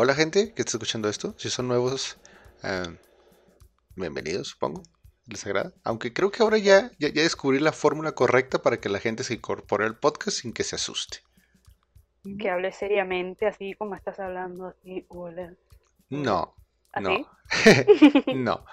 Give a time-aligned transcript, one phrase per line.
[0.00, 1.34] hola gente que está escuchando esto.
[1.38, 2.18] Si son nuevos,
[2.62, 2.96] eh,
[3.96, 4.84] bienvenidos, supongo.
[5.26, 5.72] ¿Les agrada?
[5.82, 9.24] Aunque creo que ahora ya, ya, ya descubrí la fórmula correcta para que la gente
[9.24, 11.18] se incorpore al podcast sin que se asuste.
[12.38, 15.52] Que hable seriamente, así como estás hablando, así, hola.
[16.10, 16.54] No,
[16.92, 17.26] ¿Así?
[18.26, 18.34] no.
[18.36, 18.64] no.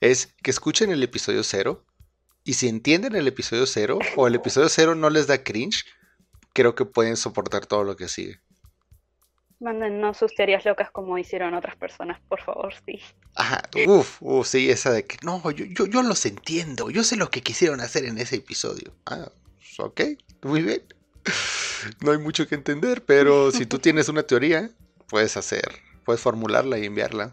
[0.00, 1.84] Es que escuchen el episodio cero
[2.44, 5.86] y si entienden el episodio cero o el episodio cero no les da cringe,
[6.52, 8.38] creo que pueden soportar todo lo que sigue.
[9.60, 13.00] Mándennos sus teorías locas como hicieron otras personas, por favor, sí.
[13.34, 17.16] Ajá, uff, uf, sí, esa de que no, yo, yo, yo los entiendo, yo sé
[17.16, 18.94] lo que quisieron hacer en ese episodio.
[19.06, 19.30] Ah,
[19.78, 20.00] ok,
[20.42, 20.82] muy bien.
[22.04, 24.68] No hay mucho que entender, pero si tú tienes una teoría,
[25.08, 27.32] puedes hacer, puedes formularla y enviarla.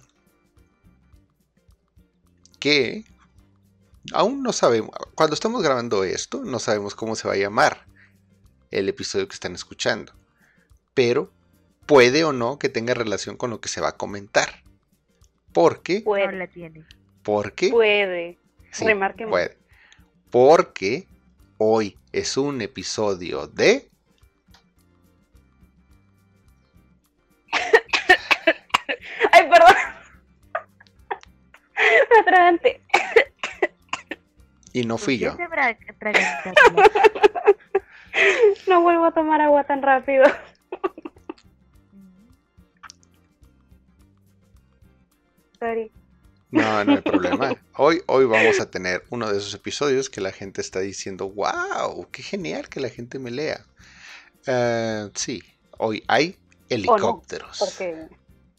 [2.59, 3.05] Que
[4.13, 7.87] aún no sabemos, cuando estamos grabando esto, no sabemos cómo se va a llamar
[8.69, 10.13] el episodio que están escuchando.
[10.93, 11.31] Pero
[11.85, 14.61] puede o no que tenga relación con lo que se va a comentar.
[15.53, 16.83] Porque, Puede, la tiene.
[17.23, 18.37] porque, puede.
[18.71, 19.31] sí, remarquemos.
[19.31, 19.57] puede.
[20.31, 21.07] Porque
[21.57, 23.89] hoy es un episodio de
[29.31, 29.75] Ay, perdón.
[32.11, 32.81] Me atraganté.
[34.73, 35.37] y no fui yo.
[38.67, 40.23] No vuelvo a tomar agua tan rápido.
[45.59, 45.91] Sorry.
[46.51, 47.55] No, no hay problema.
[47.77, 52.07] Hoy, hoy vamos a tener uno de esos episodios que la gente está diciendo, wow,
[52.11, 53.65] qué genial que la gente me lea.
[54.47, 55.43] Eh, sí,
[55.77, 56.37] hoy hay
[56.69, 57.59] helicópteros.
[57.59, 58.07] Porque,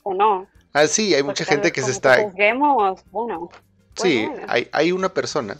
[0.03, 0.47] o no.
[0.73, 2.23] Ah, sí, hay porque mucha gente que se está...
[2.23, 3.49] juzguemos, bueno.
[3.95, 4.47] Sí, bueno.
[4.49, 5.57] hay, hay una persona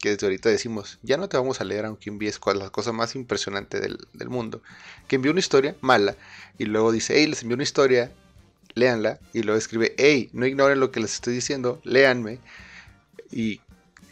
[0.00, 3.14] que desde ahorita decimos, ya no te vamos a leer aunque envíes la cosa más
[3.16, 4.62] impresionante del, del mundo,
[5.08, 6.16] que envió una historia mala
[6.58, 8.12] y luego dice, hey, les envió una historia,
[8.76, 12.38] léanla, y luego escribe, hey, no ignoren lo que les estoy diciendo, léanme,
[13.32, 13.60] y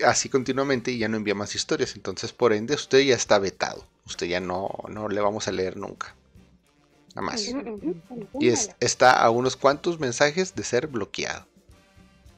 [0.04, 3.86] así continuamente y ya no envía más historias, entonces por ende usted ya está vetado,
[4.06, 6.14] usted ya no, no le vamos a leer nunca,
[7.14, 7.40] nada más.
[8.40, 11.46] Y es- está a unos cuantos mensajes de ser bloqueado.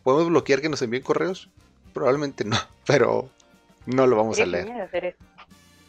[0.03, 1.49] ¿Podemos bloquear que nos envíen correos?
[1.95, 3.31] Probablemente no, pero
[3.87, 4.67] no lo vamos a leer.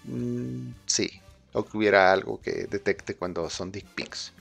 [0.05, 1.09] Mm, sí,
[1.53, 4.31] o que hubiera algo que detecte cuando son dick pics.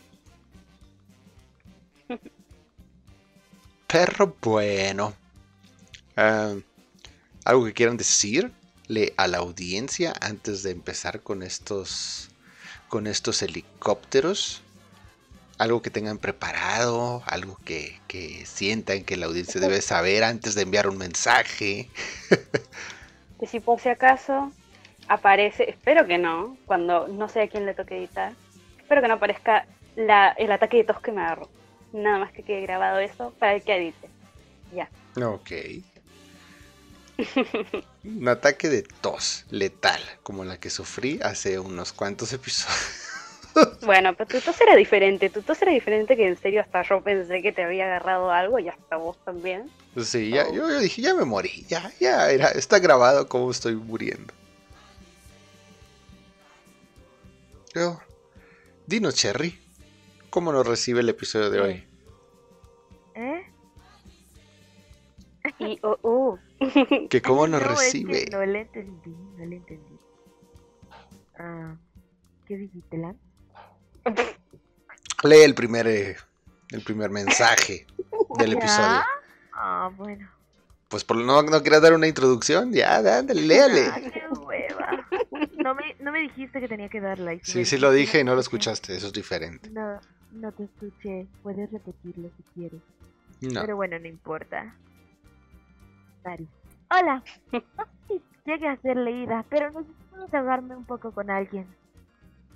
[3.86, 5.14] Pero bueno.
[6.16, 6.54] Ah,
[7.44, 12.30] ¿Algo que quieran decirle a la audiencia antes de empezar con estos
[12.88, 14.62] con estos helicópteros?
[15.58, 20.62] Algo que tengan preparado, algo que, que sientan que la audiencia debe saber antes de
[20.62, 21.88] enviar un mensaje.
[23.38, 24.50] Que si por si acaso
[25.08, 28.32] aparece, espero que no, cuando no sé a quién le toque editar,
[28.78, 31.48] espero que no aparezca el ataque de tos que me agarró.
[31.92, 34.08] Nada más que quede grabado eso para el que edite.
[34.74, 34.90] Ya.
[35.24, 35.50] Ok.
[38.04, 43.02] Un ataque de tos letal, como la que sufrí hace unos cuantos episodios.
[43.86, 45.30] Bueno, pero tu tos era diferente.
[45.30, 48.58] Tu tos era diferente que en serio hasta yo pensé que te había agarrado algo
[48.58, 49.70] y hasta vos también.
[50.04, 50.52] Sí, ya, Oh.
[50.52, 54.34] yo, yo dije, ya me morí, ya, ya, era, está grabado cómo estoy muriendo.
[57.72, 57.98] Pero,
[58.86, 59.58] dinos, Cherry,
[60.36, 61.84] ¿cómo nos recibe el episodio de hoy?
[63.14, 63.42] ¿Eh?
[65.58, 68.26] Y, oh, uh, ¿Que cómo nos No, es que recibe?
[68.30, 69.96] no le entendí, no le entendí.
[71.38, 71.74] Ah,
[72.46, 73.16] ¿Qué dijiste, Lan?
[75.24, 76.16] Lee el primer, eh,
[76.70, 77.86] el primer mensaje
[78.38, 78.58] del ¿Ya?
[78.58, 79.04] episodio.
[79.54, 80.30] Ah, bueno.
[80.90, 83.86] Pues por no, no quieras dar una introducción, ya, ándale, léale.
[83.86, 85.08] Ah, qué hueva.
[85.64, 87.32] No me, no me dijiste que tenía que darla.
[87.42, 89.70] si Sí, me sí lo dije y no lo escuchaste, eso es diferente.
[89.70, 89.98] No,
[90.32, 91.26] no te escuché.
[91.42, 92.82] Puedes repetirlo si quieres.
[93.40, 93.60] No.
[93.60, 94.74] Pero bueno, no importa.
[96.24, 96.48] Mari.
[96.90, 97.22] Hola.
[98.44, 101.66] Llegue a ser leída, pero necesito desahogarme un poco con alguien.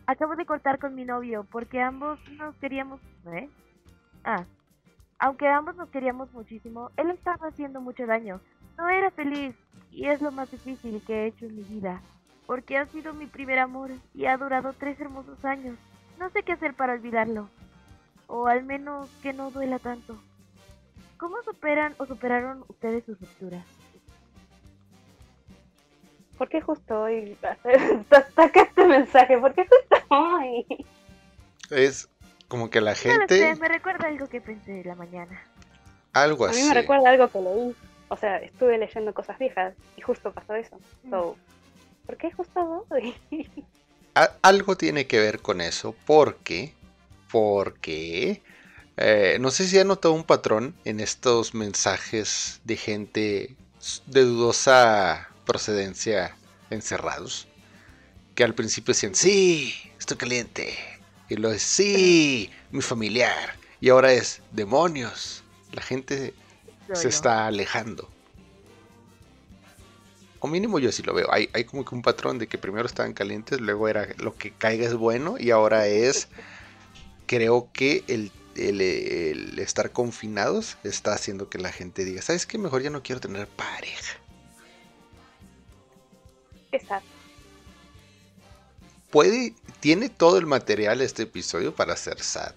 [0.07, 3.01] Acabo de cortar con mi novio porque ambos nos queríamos...
[3.33, 3.49] ¿Eh?
[4.25, 4.45] Ah.
[5.19, 8.41] Aunque ambos nos queríamos muchísimo, él estaba haciendo mucho daño.
[8.79, 9.55] No era feliz
[9.91, 12.01] y es lo más difícil que he hecho en mi vida.
[12.47, 15.77] Porque ha sido mi primer amor y ha durado tres hermosos años.
[16.19, 17.49] No sé qué hacer para olvidarlo.
[18.33, 20.17] O al menos que no duela tanto.
[21.19, 23.65] ¿Cómo superan o superaron ustedes sus rupturas?
[26.39, 27.37] ¿por qué justo hoy
[28.35, 29.37] saca este mensaje?
[29.37, 30.65] ¿Por qué justo hoy?
[31.69, 32.09] Es
[32.49, 35.39] como que la No gente, sé, me recuerda algo que pensé en la mañana.
[36.15, 36.69] algo A mí así.
[36.69, 37.77] me recuerda algo que leí.
[38.09, 40.81] O sea, estuve leyendo cosas viejas y justo pasó eso.
[41.11, 41.37] So,
[42.07, 43.15] ¿Por qué justo hoy?
[44.15, 46.73] A- algo tiene que ver con eso porque,
[47.31, 48.43] porque
[49.03, 53.57] Eh, no sé si ha notado un patrón en estos mensajes de gente
[54.07, 56.37] de dudosa procedencia
[56.69, 57.49] encerrados.
[58.35, 60.77] Que al principio decían, sí, estoy caliente.
[61.31, 63.57] Y luego es, sí, mi familiar.
[63.81, 65.43] Y ahora es, demonios.
[65.73, 66.35] La gente
[66.93, 68.11] se está alejando.
[70.41, 71.33] O mínimo yo sí lo veo.
[71.33, 74.53] Hay, hay como que un patrón de que primero estaban calientes, luego era lo que
[74.53, 76.29] caiga es bueno y ahora es,
[77.31, 82.59] creo que el, el, estar confinados está haciendo que la gente diga, ¿sabes qué?
[82.59, 84.19] Mejor ya no quiero tener pareja.
[86.73, 87.09] Exacto.
[89.11, 92.55] Puede, tiene todo el material este episodio para ser sad.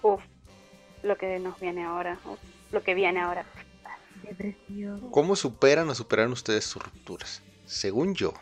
[0.00, 0.22] Uf,
[1.02, 2.18] lo que nos viene ahora,
[2.72, 3.44] lo que viene ahora.
[5.10, 7.42] ¿Cómo superan o superan ustedes sus rupturas?
[7.66, 8.32] Según yo,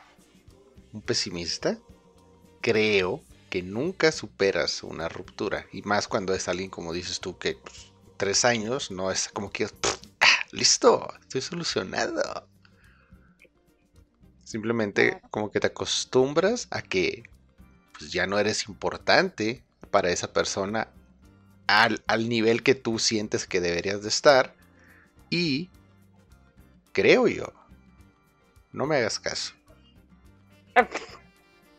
[0.92, 1.78] un pesimista,
[2.60, 5.66] creo que nunca superas una ruptura.
[5.74, 9.50] Y más cuando es alguien, como dices tú, que pues, tres años no es como
[9.50, 9.66] que,
[10.20, 12.48] ah, listo, estoy solucionado.
[14.42, 17.24] Simplemente como que te acostumbras a que
[17.98, 20.88] pues, ya no eres importante para esa persona
[21.66, 24.56] al, al nivel que tú sientes que deberías de estar
[25.28, 25.68] y
[26.94, 27.52] creo yo,
[28.72, 29.52] no me hagas caso.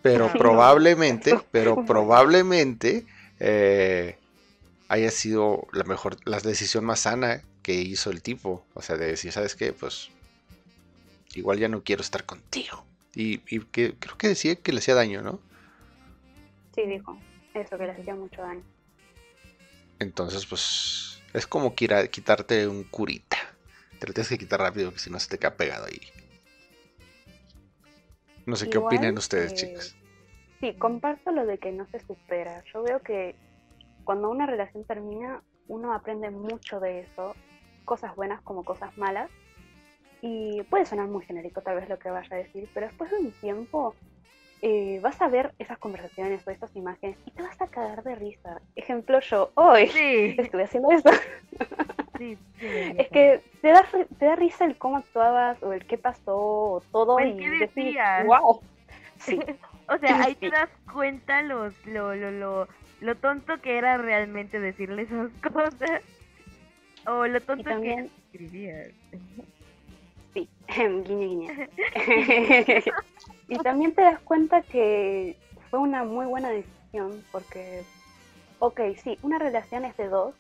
[0.04, 3.06] Pero probablemente, pero probablemente
[3.40, 4.18] eh,
[4.90, 8.64] haya sido la mejor, la decisión más sana que hizo el tipo.
[8.76, 9.74] O sea, de decir, ¿sabes qué?
[9.74, 10.10] Pues
[11.34, 12.86] igual ya no quiero estar contigo.
[13.16, 15.40] Y, que, creo que decía que le hacía daño, ¿no?
[16.76, 17.18] Sí, dijo.
[17.54, 18.64] Eso, que le hacía mucho daño.
[20.00, 23.38] Entonces, pues, es como quitarte un curita.
[24.00, 26.02] Te lo tienes que quitar rápido, porque si no se te queda pegado ahí.
[28.46, 29.96] No sé qué opinan ustedes, chicas.
[30.60, 32.64] Sí, comparto lo de que no se supera.
[32.74, 33.36] Yo veo que
[34.04, 37.36] cuando una relación termina, uno aprende mucho de eso,
[37.86, 39.30] cosas buenas como cosas malas.
[40.22, 43.18] Y puede sonar muy genérico tal vez lo que vaya a decir, pero después de
[43.18, 43.94] un tiempo
[44.66, 48.16] eh, vas a ver esas conversaciones o esas imágenes y te vas a cagar de
[48.16, 48.62] risa.
[48.78, 49.92] Ejemplo, yo hoy
[50.38, 51.12] estuve haciendo esto.
[52.20, 53.86] es que te da,
[54.18, 57.20] te da risa el cómo actuabas o el qué pasó o todo.
[57.20, 58.62] y decís, wow.
[59.90, 62.68] o sea, ahí te das cuenta los, lo, lo, lo,
[63.02, 66.02] lo tonto que era realmente decirle esas cosas.
[67.06, 68.92] O lo tonto que escribías.
[70.34, 71.70] Sí, guiña, guiña.
[73.48, 75.38] Y también te das cuenta que
[75.70, 77.84] fue una muy buena decisión porque,
[78.60, 80.34] ok, sí, una relación es de dos,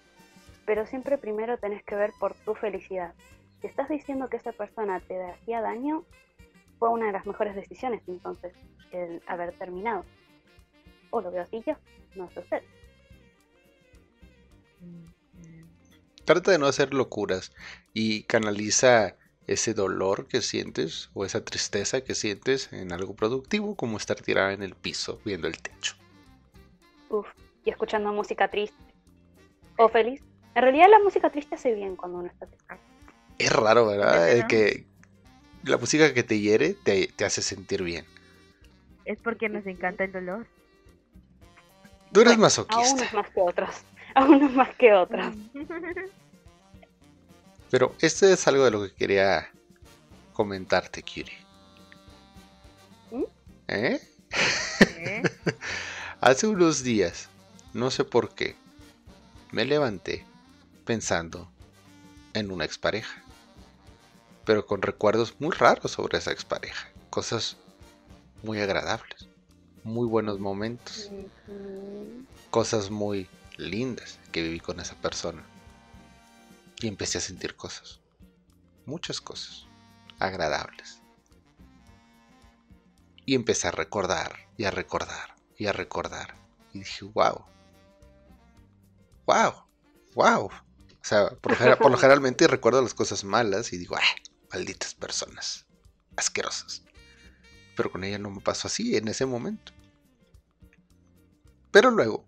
[0.65, 3.13] pero siempre primero tenés que ver por tu felicidad.
[3.61, 6.05] Si estás diciendo que esa persona te hacía daño,
[6.79, 8.53] fue una de las mejores decisiones entonces,
[8.91, 10.05] el haber terminado.
[11.11, 11.75] O lo veo así yo,
[12.15, 12.63] no sé usted.
[16.25, 17.53] Trata de no hacer locuras
[17.93, 19.15] y canaliza
[19.47, 24.53] ese dolor que sientes o esa tristeza que sientes en algo productivo como estar tirada
[24.53, 25.95] en el piso viendo el techo.
[27.09, 27.27] Uf,
[27.65, 28.77] y escuchando música triste.
[29.77, 30.21] O feliz.
[30.55, 32.75] En realidad la música triste hace bien cuando uno está triste.
[33.39, 34.47] Es raro, ¿verdad?
[34.47, 34.85] que
[35.63, 38.05] la música que te hiere te, hace sentir bien.
[39.05, 40.47] Es porque nos encanta el dolor.
[42.11, 42.83] Tú eres masoquista.
[42.83, 43.69] A unos más que otros.
[44.15, 45.35] A unos más que otros.
[47.73, 49.49] Pero esto es algo de lo que quería
[50.33, 51.31] comentarte, Kiri.
[53.09, 53.23] ¿Mm?
[53.67, 53.99] ¿Eh?
[54.99, 55.23] ¿Eh?
[56.21, 57.29] Hace unos días,
[57.73, 58.55] no sé por qué,
[59.51, 60.23] me levanté
[60.85, 61.49] pensando
[62.35, 63.23] en una expareja.
[64.45, 66.89] Pero con recuerdos muy raros sobre esa expareja.
[67.09, 67.57] Cosas
[68.43, 69.27] muy agradables.
[69.83, 71.09] Muy buenos momentos.
[72.51, 73.27] Cosas muy
[73.57, 75.43] lindas que viví con esa persona.
[76.83, 78.01] Y empecé a sentir cosas.
[78.85, 79.67] Muchas cosas.
[80.19, 81.01] Agradables.
[83.25, 86.35] Y empecé a recordar y a recordar y a recordar.
[86.73, 87.45] Y dije, wow.
[89.25, 89.53] Wow.
[90.13, 90.47] Wow.
[90.47, 90.51] O
[91.01, 91.57] sea, por,
[91.89, 94.15] lo generalmente recuerdo las cosas malas y digo, ¡ah!
[94.51, 95.65] Malditas personas.
[96.17, 96.83] Asquerosas.
[97.77, 99.71] Pero con ella no me pasó así en ese momento.
[101.71, 102.25] Pero luego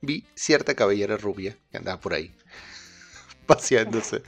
[0.00, 2.34] vi cierta cabellera rubia que andaba por ahí,
[3.54, 4.22] paseándose.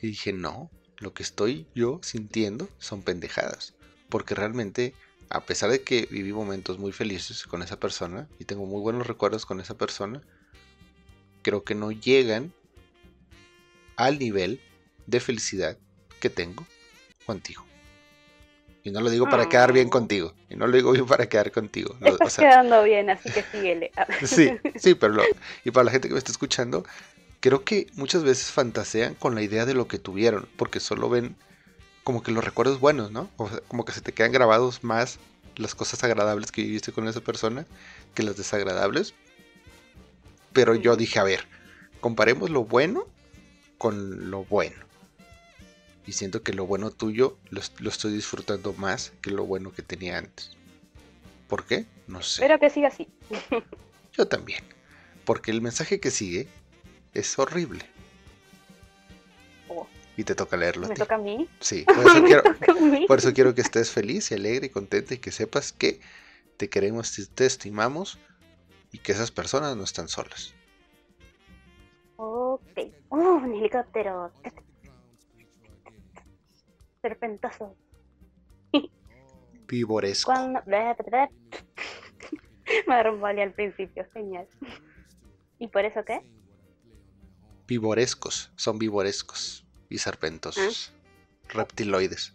[0.00, 3.74] Y dije, no, lo que estoy yo sintiendo son pendejadas.
[4.08, 4.94] Porque realmente,
[5.30, 9.06] a pesar de que viví momentos muy felices con esa persona y tengo muy buenos
[9.06, 10.20] recuerdos con esa persona,
[11.42, 12.52] creo que no llegan
[13.96, 14.60] al nivel
[15.06, 15.78] de felicidad
[16.20, 16.66] que tengo
[17.26, 17.64] contigo.
[18.82, 19.90] Y no lo digo para quedar bien Oh.
[19.90, 20.34] contigo.
[20.50, 21.96] Y no lo digo bien para quedar contigo.
[22.02, 23.90] Estás o sea, quedando bien, así que síguele.
[23.96, 25.22] Ah, sí, sí, pero lo-
[25.64, 26.84] y para la gente que me está escuchando,
[27.44, 31.36] creo que muchas veces fantasean con la idea de lo que tuvieron, porque solo ven
[32.02, 33.28] como que los recuerdos buenos, ¿no?
[33.36, 35.18] O sea, como que se te quedan grabados más
[35.56, 37.66] las cosas agradables que viviste con esa persona
[38.14, 39.12] que las desagradables.
[40.54, 41.46] Pero yo dije, a ver,
[42.00, 43.06] comparemos lo bueno
[43.76, 44.76] con lo bueno.
[46.06, 49.70] Y siento que lo bueno tuyo lo, est- lo estoy disfrutando más que lo bueno
[49.70, 50.52] que tenía antes.
[51.46, 51.84] ¿Por qué?
[52.06, 52.40] No sé.
[52.42, 53.06] Espero que siga así.
[54.16, 54.64] Yo también.
[55.26, 56.48] Porque el mensaje que sigue
[57.14, 57.84] es horrible.
[59.68, 61.48] Oh, Y te toca leerlo ¿Me toca a mí?
[61.60, 62.42] Sí, por eso, ¿Me quiero,
[63.06, 66.00] por eso que estés feliz y alegre y contenta y que sepas que
[66.56, 68.18] te queremos y te estimamos
[68.92, 70.54] y que esas personas no están solas.
[72.16, 72.62] Ok.
[73.10, 74.32] Uh, un helicóptero.
[77.02, 77.76] Serpentoso.
[79.66, 80.32] Vivoresco.
[80.32, 80.60] Cuando...
[82.86, 84.46] Me rompí al principio, genial.
[85.58, 86.20] ¿Y por eso qué?
[87.66, 88.50] Vivorescos.
[88.56, 90.92] Son vivorescos y serpentosos.
[91.48, 92.34] Reptiloides.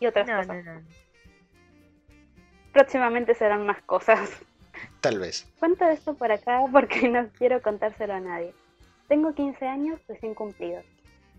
[0.00, 0.64] Y otras No, cosas.
[0.64, 0.82] no, no.
[2.72, 4.30] Próximamente serán más cosas.
[5.00, 5.46] Tal vez.
[5.58, 8.54] Cuento esto por acá porque no quiero contárselo a nadie.
[9.08, 10.84] Tengo 15 años recién cumplidos.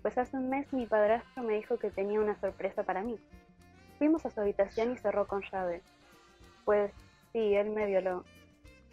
[0.02, 3.18] Pues hace un mes mi padrastro me dijo que tenía una sorpresa para mí.
[3.98, 5.82] Fuimos a su habitación y cerró con llave.
[6.66, 6.92] Pues
[7.32, 8.24] sí, él me violó.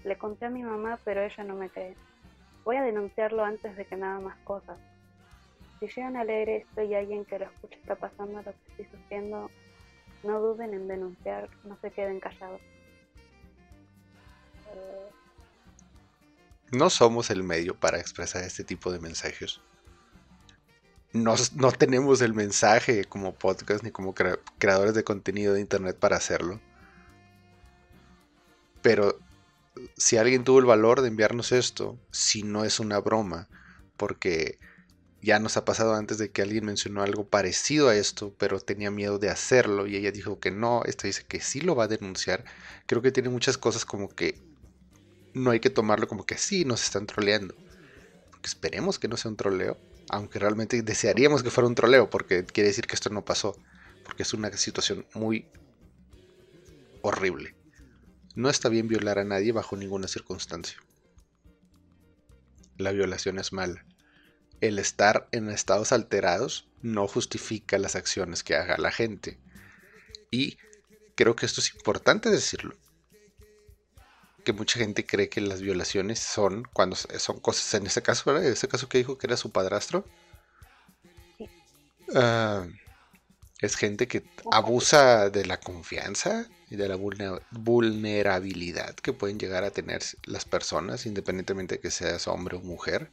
[0.05, 1.95] Le conté a mi mamá, pero ella no me cree.
[2.65, 4.79] Voy a denunciarlo antes de que haga más cosas.
[5.79, 8.51] Si llegan a leer esto y alguien que lo escuche está pasando lo que
[8.83, 9.51] estoy sufriendo,
[10.23, 12.61] no duden en denunciar, no se queden callados.
[16.73, 19.61] No somos el medio para expresar este tipo de mensajes.
[21.13, 25.97] No, no tenemos el mensaje como podcast ni como crea- creadores de contenido de internet
[25.99, 26.61] para hacerlo.
[28.83, 29.19] Pero
[29.97, 33.49] si alguien tuvo el valor de enviarnos esto, si no es una broma,
[33.97, 34.59] porque
[35.23, 38.91] ya nos ha pasado antes de que alguien mencionó algo parecido a esto, pero tenía
[38.91, 41.89] miedo de hacerlo y ella dijo que no, esta dice que sí lo va a
[41.89, 42.45] denunciar.
[42.87, 44.41] Creo que tiene muchas cosas como que
[45.35, 47.55] no hay que tomarlo como que sí, nos están troleando.
[48.43, 49.77] Esperemos que no sea un troleo,
[50.09, 53.57] aunque realmente desearíamos que fuera un troleo, porque quiere decir que esto no pasó,
[54.05, 55.47] porque es una situación muy
[57.03, 57.55] horrible.
[58.41, 60.79] No está bien violar a nadie bajo ninguna circunstancia.
[62.79, 63.85] La violación es mala.
[64.63, 69.39] El estar en estados alterados no justifica las acciones que haga la gente.
[70.31, 70.57] Y
[71.17, 72.75] creo que esto es importante decirlo
[74.43, 78.47] que mucha gente cree que las violaciones son cuando son cosas, en este caso, ¿verdad?
[78.47, 80.07] En este caso que dijo que era su padrastro.
[82.15, 82.67] Ah,
[83.59, 89.65] es gente que abusa de la confianza y de la vulne- vulnerabilidad que pueden llegar
[89.65, 93.13] a tener las personas, independientemente de que seas hombre o mujer.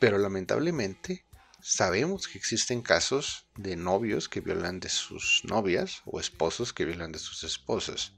[0.00, 1.26] Pero lamentablemente
[1.60, 7.12] sabemos que existen casos de novios que violan de sus novias o esposos que violan
[7.12, 8.12] de sus esposas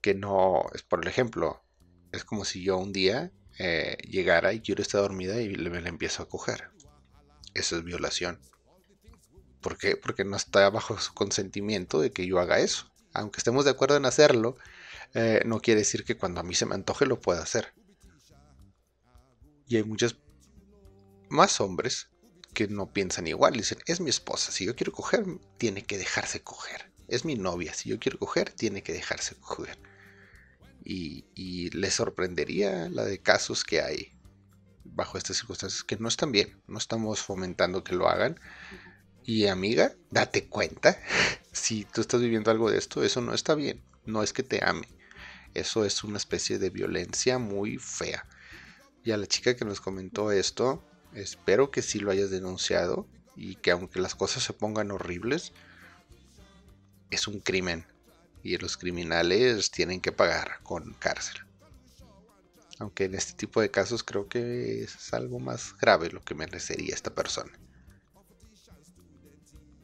[0.00, 1.60] que no es por ejemplo
[2.12, 5.80] es como si yo un día eh, llegara y quiero estar dormida y le- me
[5.82, 6.68] la empiezo a coger.
[7.52, 8.40] Eso es violación
[9.60, 9.96] ¿por qué?
[9.96, 12.90] porque no está bajo su consentimiento de que yo haga eso.
[13.14, 14.56] Aunque estemos de acuerdo en hacerlo
[15.14, 17.72] eh, no quiere decir que cuando a mí se me antoje lo pueda hacer.
[19.66, 20.18] Y hay muchos
[21.28, 22.10] más hombres
[22.54, 23.54] que no piensan igual.
[23.54, 24.52] Dicen es mi esposa.
[24.52, 25.24] Si yo quiero coger
[25.58, 26.92] tiene que dejarse coger.
[27.08, 27.74] Es mi novia.
[27.74, 29.78] Si yo quiero coger tiene que dejarse coger
[30.84, 34.18] y, y les sorprendería la de casos que hay
[34.84, 38.40] bajo estas circunstancias que no están bien, no estamos fomentando que lo hagan.
[39.28, 40.98] Y amiga, date cuenta,
[41.52, 44.64] si tú estás viviendo algo de esto, eso no está bien, no es que te
[44.64, 44.88] ame,
[45.52, 48.26] eso es una especie de violencia muy fea.
[49.04, 50.82] Y a la chica que nos comentó esto,
[51.12, 53.06] espero que sí lo hayas denunciado
[53.36, 55.52] y que aunque las cosas se pongan horribles,
[57.10, 57.84] es un crimen
[58.42, 61.42] y los criminales tienen que pagar con cárcel.
[62.78, 66.94] Aunque en este tipo de casos creo que es algo más grave lo que merecería
[66.94, 67.52] esta persona.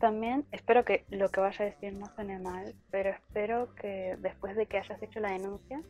[0.05, 4.55] También espero que lo que vaya a decir no suene mal, pero espero que después
[4.55, 5.81] de que hayas hecho la denuncia,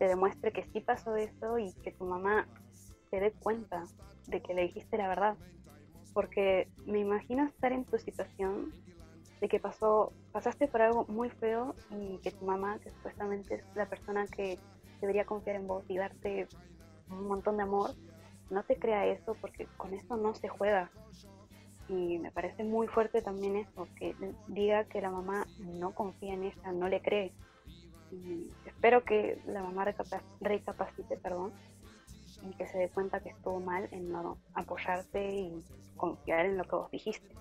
[0.00, 2.48] te demuestre que sí pasó eso y que tu mamá
[3.10, 3.84] se dé cuenta
[4.26, 5.36] de que le dijiste la verdad.
[6.12, 8.74] Porque me imagino estar en tu situación
[9.40, 13.64] de que pasó, pasaste por algo muy feo y que tu mamá, que supuestamente es
[13.76, 14.58] la persona que
[15.00, 16.48] debería confiar en vos y darte
[17.08, 17.92] un montón de amor,
[18.50, 20.90] no te crea eso porque con eso no se juega.
[21.92, 24.16] Y me parece muy fuerte también eso, que
[24.48, 27.34] diga que la mamá no confía en ella, no le cree.
[28.10, 29.84] Y espero que la mamá
[30.40, 31.52] recapacite, perdón,
[32.48, 35.64] y que se dé cuenta que estuvo mal en no apoyarte y
[35.96, 37.36] confiar en lo que vos dijiste.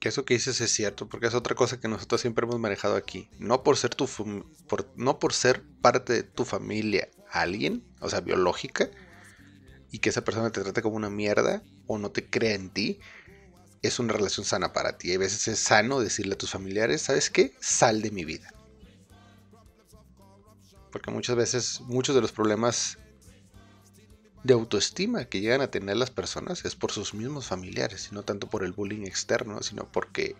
[0.00, 2.94] Que eso que dices es cierto, porque es otra cosa que nosotros siempre hemos manejado
[2.94, 3.30] aquí.
[3.38, 4.06] No por ser tu
[4.68, 8.90] por, no por ser parte de tu familia alguien, o sea, biológica,
[9.90, 13.00] y que esa persona te trate como una mierda o no te crea en ti,
[13.82, 15.12] es una relación sana para ti.
[15.12, 17.54] A veces es sano decirle a tus familiares, ¿sabes qué?
[17.60, 18.52] Sal de mi vida.
[20.90, 22.98] Porque muchas veces, muchos de los problemas
[24.44, 28.22] de autoestima que llegan a tener las personas es por sus mismos familiares, y no
[28.22, 30.36] tanto por el bullying externo, sino porque,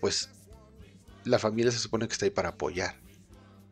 [0.00, 0.28] pues,
[1.24, 3.00] la familia se supone que está ahí para apoyar.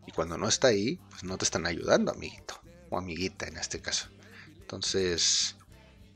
[0.06, 3.80] Y cuando no está ahí, pues no te están ayudando, amiguito, o amiguita en este
[3.80, 4.08] caso.
[4.60, 5.56] Entonces,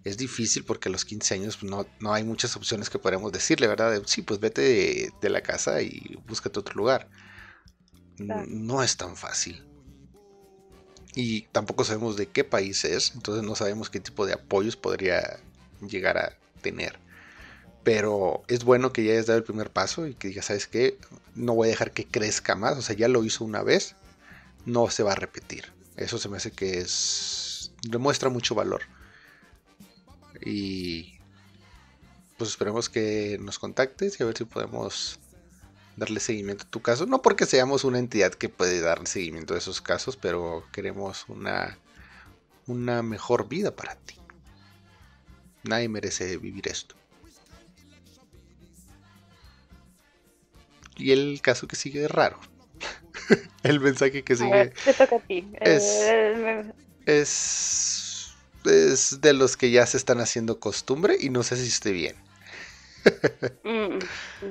[0.04, 3.32] es difícil porque a los 15 años pues, no, no, hay muchas opciones que podríamos
[3.32, 4.02] decirle, ¿verdad?
[4.06, 7.08] sí, pues vete de, de, la casa y búscate otro lugar.
[8.18, 9.68] No es tan fácil
[11.20, 15.40] y tampoco sabemos de qué país es, entonces no sabemos qué tipo de apoyos podría
[15.80, 17.00] llegar a tener.
[17.82, 20.96] Pero es bueno que ya hayas dado el primer paso y que digas, ¿sabes qué?
[21.34, 23.96] No voy a dejar que crezca más, o sea, ya lo hizo una vez,
[24.64, 25.72] no se va a repetir.
[25.96, 27.72] Eso se me hace que es...
[27.82, 28.82] demuestra mucho valor.
[30.45, 31.18] Y
[32.37, 35.18] pues esperemos que nos contactes y a ver si podemos
[35.97, 37.07] darle seguimiento a tu caso.
[37.07, 41.78] No porque seamos una entidad que puede dar seguimiento a esos casos, pero queremos una,
[42.66, 44.14] una mejor vida para ti.
[45.64, 46.95] Nadie merece vivir esto.
[50.97, 52.38] Y el caso que sigue es raro.
[53.62, 54.73] el mensaje que sigue.
[54.85, 55.49] te toca a ti.
[55.61, 56.73] Es, eh,
[57.07, 58.07] es,
[58.68, 62.16] es de los que ya se están haciendo costumbre y no sé si esté bien.
[63.64, 63.98] Mm,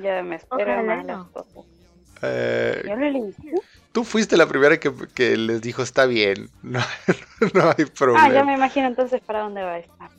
[0.02, 1.30] ya me espero no.
[2.22, 3.32] Eh, Yo lo
[3.92, 6.80] tú fuiste la primera que, les dijo está bien, no,
[7.54, 8.24] no, hay problema.
[8.24, 10.10] Ah, ya me imagino entonces para dónde va a estar.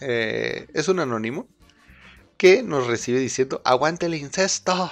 [0.00, 1.48] Eh, es un anónimo
[2.36, 4.90] que nos recibe diciendo aguante el incesto.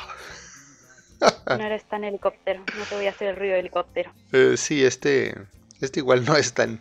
[1.49, 4.13] no eres tan helicóptero, no te voy a hacer el ruido de helicóptero.
[4.33, 5.35] Eh, sí, este,
[5.81, 6.81] este igual no es tan...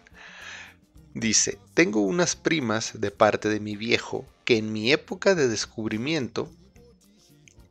[1.19, 6.49] Dice, tengo unas primas de parte de mi viejo que en mi época de descubrimiento,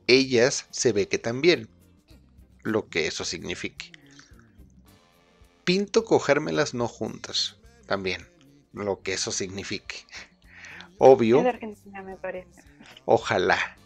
[0.07, 1.67] ellas se ve que también,
[2.63, 3.91] lo que eso signifique.
[5.65, 7.57] Pinto cogérmelas no juntas,
[7.87, 8.29] también,
[8.75, 10.05] lo que eso signifique.
[10.99, 11.43] Obvio.
[11.43, 12.63] me parece.
[13.07, 13.79] Ojalá.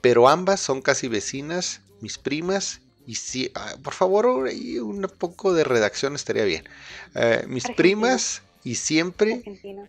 [0.00, 5.64] Pero ambas son casi vecinas, mis primas, y si, ah, por favor, un poco de
[5.64, 6.66] redacción estaría bien.
[7.14, 9.42] Eh, mis primas y siempre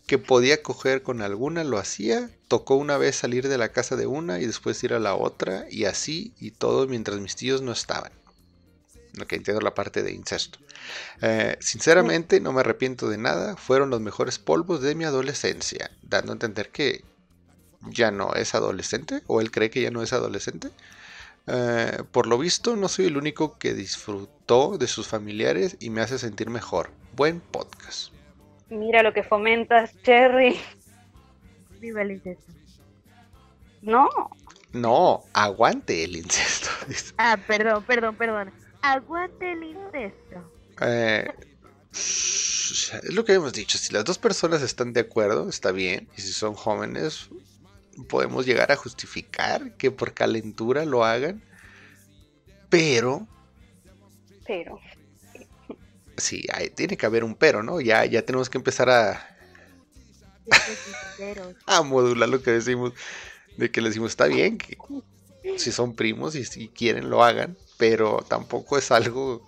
[0.07, 2.29] que podía coger con alguna lo hacía.
[2.47, 5.65] Tocó una vez salir de la casa de una y después ir a la otra
[5.69, 8.12] y así y todo mientras mis tíos no estaban.
[9.13, 10.57] Lo que entiendo la parte de incesto.
[11.21, 13.55] Eh, sinceramente no me arrepiento de nada.
[13.55, 15.91] Fueron los mejores polvos de mi adolescencia.
[16.01, 17.03] Dando a entender que
[17.89, 20.71] ya no es adolescente o él cree que ya no es adolescente.
[21.45, 26.01] Eh, por lo visto no soy el único que disfrutó de sus familiares y me
[26.01, 26.89] hace sentir mejor.
[27.15, 28.13] Buen podcast.
[28.73, 30.59] Mira lo que fomentas, Cherry.
[31.79, 32.51] Viva el incesto.
[33.83, 34.09] No.
[34.71, 36.69] No, aguante el incesto.
[37.17, 38.51] Ah, perdón, perdón, perdón.
[38.81, 40.51] Aguante el incesto.
[40.81, 41.29] Eh,
[41.91, 43.77] es lo que hemos dicho.
[43.77, 46.09] Si las dos personas están de acuerdo, está bien.
[46.17, 47.29] Y si son jóvenes,
[48.09, 51.43] podemos llegar a justificar que por calentura lo hagan.
[52.69, 53.27] Pero.
[54.47, 54.79] Pero
[56.17, 56.45] sí,
[56.76, 57.82] tiene que haber un pero, ¿no?
[57.82, 59.38] Ya, ya tenemos que empezar a,
[61.65, 62.93] a modular lo que decimos.
[63.58, 64.78] De que le decimos, está bien, que
[65.58, 69.47] si son primos y si quieren lo hagan, pero tampoco es algo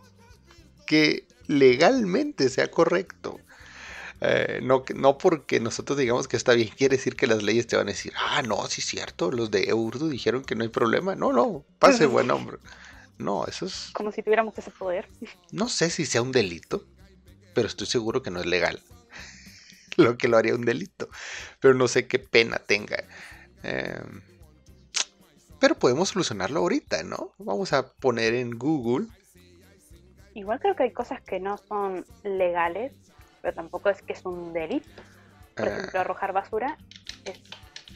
[0.85, 3.39] que legalmente sea correcto.
[4.21, 7.75] Eh, no, no porque nosotros digamos que está bien, quiere decir que las leyes te
[7.75, 10.69] van a decir, ah, no, sí es cierto, los de Urdu dijeron que no hay
[10.69, 11.15] problema.
[11.15, 12.57] No, no, pase buen hombre.
[13.17, 13.91] No, eso es...
[13.93, 15.07] Como si tuviéramos ese poder.
[15.51, 16.85] No sé si sea un delito,
[17.53, 18.81] pero estoy seguro que no es legal.
[19.97, 21.09] lo que lo haría un delito.
[21.59, 23.03] Pero no sé qué pena tenga.
[23.63, 24.21] Em,
[25.59, 27.31] pero podemos solucionarlo ahorita, ¿no?
[27.37, 29.07] Vamos a poner en Google.
[30.33, 32.91] Igual creo que hay cosas que no son legales,
[33.41, 35.01] pero tampoco es que es un delito.
[35.55, 35.71] Por ah.
[35.71, 36.77] ejemplo, arrojar basura
[37.23, 37.37] es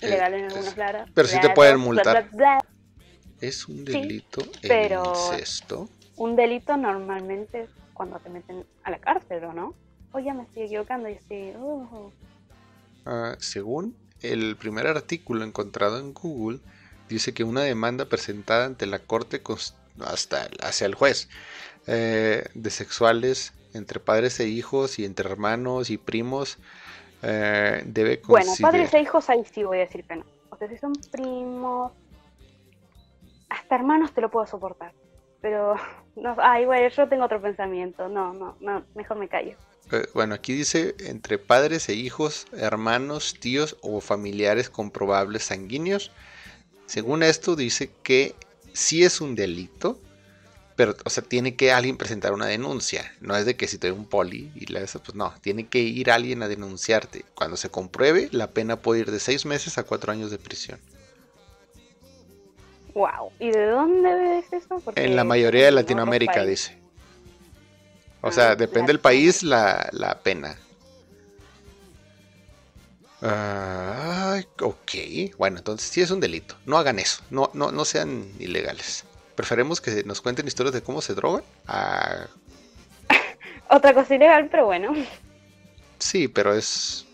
[0.01, 1.10] eh, legal en algunos lados.
[1.13, 2.29] Pero sí te pueden multar.
[3.41, 5.89] Es un delito pero incesto.
[6.17, 9.73] Un delito normalmente es cuando te meten a la cárcel, ¿o no?
[10.12, 11.54] O ya me estoy equivocando y estoy...
[11.58, 12.12] Uh.
[13.06, 16.60] Ah, según el primer artículo encontrado en Google
[17.08, 19.41] dice que una demanda presentada ante la corte
[20.02, 21.30] hasta hacia el juez
[21.88, 26.58] eh, de sexuales entre padres e hijos y entre hermanos y primos
[27.21, 30.25] eh, debe Bueno, padres e hijos ahí sí voy a decir que no.
[30.49, 31.91] O sea, si son primos,
[33.49, 34.93] hasta hermanos te lo puedo soportar.
[35.41, 35.75] Pero,
[36.15, 38.07] no, ay, güey, yo tengo otro pensamiento.
[38.07, 39.55] No, no, no, mejor me callo.
[39.91, 46.12] Eh, bueno, aquí dice entre padres e hijos, hermanos, tíos o familiares comprobables sanguíneos.
[46.85, 48.35] Según esto dice que
[48.73, 49.99] sí es un delito,
[50.75, 53.12] pero, o sea, tiene que alguien presentar una denuncia.
[53.19, 56.09] No es de que si te un poli y la pues no, tiene que ir
[56.09, 57.25] alguien a denunciarte.
[57.35, 60.79] Cuando se compruebe, la pena puede ir de seis meses a cuatro años de prisión.
[62.93, 63.32] Wow.
[63.39, 64.82] ¿Y de dónde ves eso?
[64.95, 66.78] en la mayoría de Latinoamérica, dice.
[68.21, 70.58] O sea, ah, depende del país la, la pena.
[74.62, 74.91] ok,
[75.38, 76.56] bueno, entonces sí es un delito.
[76.65, 79.06] No hagan eso, no, no, no sean ilegales.
[79.36, 81.43] Preferemos que nos cuenten historias de cómo se drogan
[83.69, 84.93] Otra cosa ilegal, pero bueno.
[85.97, 87.06] Sí, pero es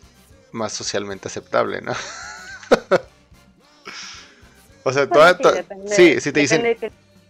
[0.52, 1.94] más socialmente aceptable, ¿no?
[4.88, 5.36] o sea, toda,
[5.88, 6.78] sí, si te dicen,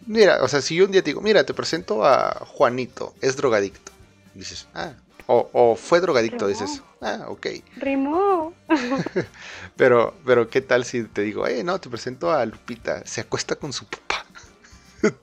[0.06, 3.38] mira, o sea, si yo un día te digo, mira, te presento a Juanito, es
[3.38, 3.94] drogadicto,
[4.34, 4.92] dices, ah,
[5.26, 7.48] o, fue drogadicto, dices, ah, ok.
[7.78, 8.54] Rimó.
[9.78, 13.56] pero, pero, ¿qué tal si te digo, eh, no, te presento a Lupita, se acuesta
[13.56, 14.26] con su papá?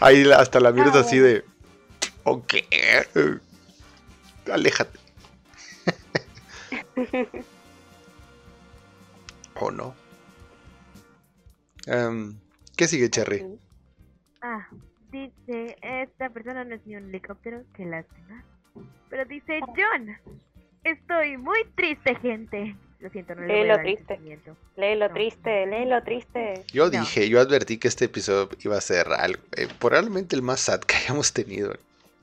[0.00, 1.44] Ahí hasta la mierda así de.
[2.24, 2.56] Ok.
[4.52, 4.98] Aléjate.
[9.54, 9.94] ¿O no?
[11.86, 12.38] Em,
[12.76, 13.58] ¿Qué sigue, Cherry?
[14.42, 14.68] Ah,
[15.10, 18.44] dice, esta persona no es ni un helicóptero, qué lástima.
[19.08, 20.16] Pero dice, John,
[20.84, 22.76] estoy muy triste, gente.
[22.98, 24.18] Lo siento, no le lo triste.
[24.76, 26.64] Léelo triste, léelo triste.
[26.72, 30.60] Yo dije, yo advertí que este episodio iba a ser algo, eh, probablemente el más
[30.60, 31.74] sad que hayamos tenido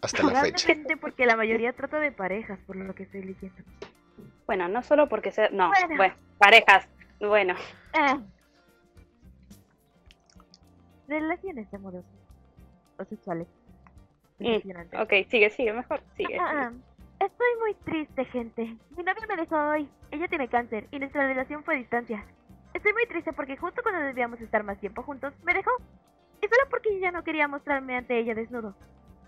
[0.02, 0.68] hasta la fecha.
[1.00, 3.64] porque la mayoría trata de parejas, por lo que estoy leyendo.
[4.46, 6.88] Bueno, no solo porque sea, no, bueno, parejas,
[7.20, 7.56] bueno.
[7.94, 8.20] Ah.
[11.08, 12.12] Relaciones amorosas
[12.98, 13.48] o sexuales.
[14.40, 16.38] Mm, ok, sigue, sigue, mejor, sigue.
[16.40, 16.72] Ah,
[17.20, 18.76] Estoy muy triste, gente.
[18.98, 19.90] Mi novia me dejó hoy.
[20.12, 22.26] Ella tiene cáncer y nuestra relación fue a distancia.
[22.74, 25.72] Estoy muy triste porque justo cuando debíamos estar más tiempo juntos, me dejó.
[26.42, 28.76] Y solo porque ya no quería mostrarme ante ella desnudo.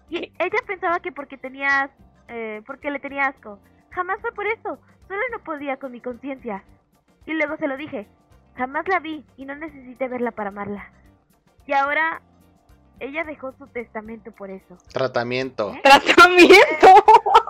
[0.09, 1.89] Y ella pensaba que porque tenías...
[2.27, 3.59] Eh, porque le tenía asco.
[3.91, 4.77] Jamás fue por eso.
[5.07, 6.65] Solo no podía con mi conciencia.
[7.25, 8.09] Y luego se lo dije.
[8.57, 10.91] Jamás la vi y no necesité verla para amarla.
[11.67, 12.21] Y ahora
[12.99, 14.77] ella dejó su testamento por eso.
[14.91, 15.73] Tratamiento.
[15.73, 15.81] ¿Eh?
[15.83, 16.87] Tratamiento.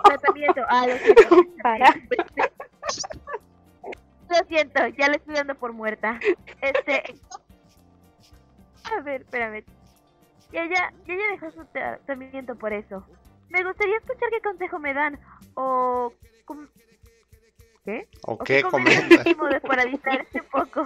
[0.04, 0.62] Tratamiento.
[0.68, 1.36] Ah, lo siento.
[4.28, 6.18] Lo siento, ya le estoy dando por muerta.
[6.60, 7.14] Este.
[8.84, 9.64] A ver, espérame.
[10.52, 13.04] Y ella, y ella dejó su tratamiento por eso.
[13.48, 15.18] Me gustaría escuchar qué consejo me dan.
[15.54, 16.12] O.
[17.84, 18.08] ¿Qué?
[18.22, 19.22] ¿O, qué, comenta?
[19.66, 20.84] para distraerse un poco.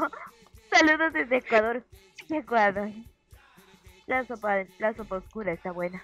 [0.71, 1.83] Saludos desde Ecuador.
[2.29, 2.91] Ecuador.
[4.11, 6.03] La sopa, la sopa oscura está buena.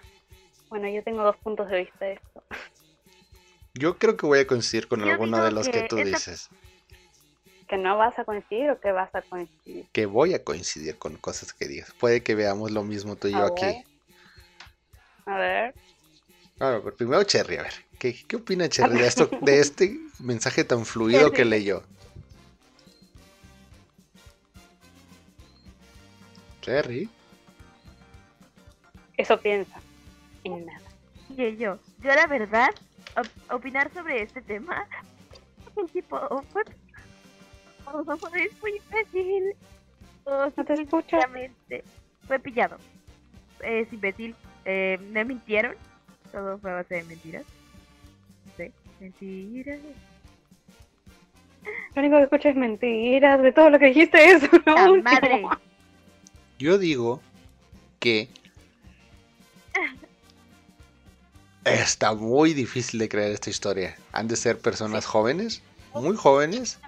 [0.69, 2.45] Bueno, yo tengo dos puntos de vista de esto.
[3.75, 6.49] Yo creo que voy a coincidir con alguno de los que, tú dices.
[7.67, 9.87] ¿Que no vas a coincidir o que vas a coincidir?
[9.91, 11.93] Que voy a coincidir con cosas que digas.
[11.99, 13.83] Puede que veamos lo mismo tú y yo aquí.
[15.25, 15.75] A ver.
[16.61, 17.73] Bueno, pero primero Cherry, a ver.
[17.99, 21.83] ¿Qué, qué opina Cherry de, esto, de este mensaje tan fluido que leyó?
[26.61, 27.11] Cherry.
[29.17, 29.81] Eso piensa.
[30.45, 30.81] Y nada.
[31.31, 32.69] Y yo, yo la verdad,
[33.51, 34.87] opinar sobre este tema,
[35.75, 36.19] un tipo,
[36.53, 36.63] fue,
[38.43, 39.55] es muy fácil.
[40.25, 41.19] Oh, no te escucho.
[42.27, 42.77] Fue pillado.
[43.63, 44.35] Es imbécil.
[44.65, 45.75] Eh, me mintieron.
[46.33, 47.45] Todo fue a base de mentiras.
[48.57, 49.79] Sí, mentiras.
[51.95, 53.41] Lo único que escucho es mentiras.
[53.43, 54.49] De todo lo que dijiste eso.
[54.67, 54.97] ¿no?
[55.03, 55.45] madre.
[56.59, 57.21] Yo digo
[58.01, 58.29] que
[61.67, 63.97] Está muy difícil de creer esta historia.
[64.13, 66.79] Han de ser personas jóvenes, muy jóvenes,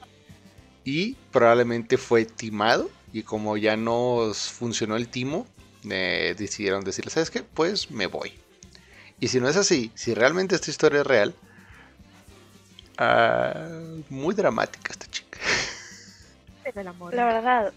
[0.84, 2.88] y probablemente fue timado.
[3.12, 5.48] Y como ya no funcionó el timo,
[5.90, 7.42] eh, decidieron decirle, ¿sabes qué?
[7.42, 8.32] Pues me voy.
[9.18, 11.34] Y si no es así, si realmente esta historia es real,
[12.98, 15.40] ah, muy dramática esta chica.
[17.16, 17.72] La verdad,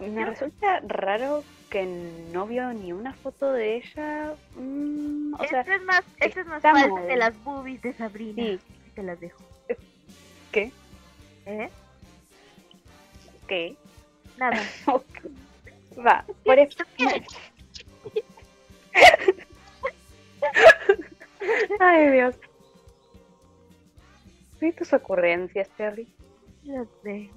[0.00, 1.84] me resulta raro que
[2.32, 4.34] no vio ni una foto de ella.
[4.56, 8.42] Mm, o este es más, este es más falso de las boobies de Sabrina.
[8.42, 8.60] Sí.
[8.94, 9.42] Te las dejo.
[10.52, 10.72] ¿Qué?
[11.46, 11.68] ¿Eh?
[13.46, 13.76] ¿Qué?
[14.36, 14.60] Nada.
[14.86, 15.04] Ok.
[16.04, 16.84] Va, por eso.
[21.80, 22.34] Ay, Dios.
[24.60, 26.08] ¿Y tus ocurrencias, Terry?
[26.64, 27.30] Lo sé.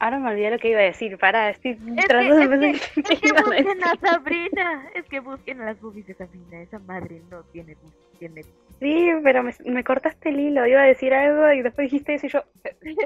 [0.00, 1.16] Ahora me olvidé lo que iba a decir.
[1.18, 3.84] Para, estoy Es que, tratando de es que, pensar es que a busquen decir.
[3.84, 4.90] a Sabrina.
[4.94, 6.62] Es que busquen a las boobies de Sabrina.
[6.62, 7.76] Esa madre no tiene
[8.18, 8.42] tiene.
[8.80, 10.66] Sí, pero me, me cortaste el hilo.
[10.66, 12.42] Iba a decir algo y después dijiste eso y yo.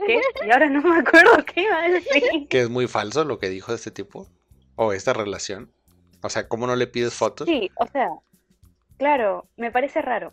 [0.06, 0.20] ¿Qué?
[0.46, 2.48] Y ahora no me acuerdo qué iba a decir.
[2.48, 4.28] Que es muy falso lo que dijo este tipo.
[4.76, 5.70] O esta relación.
[6.22, 7.48] O sea, ¿cómo no le pides fotos?
[7.48, 8.08] Sí, o sea,
[8.98, 10.32] claro, me parece raro.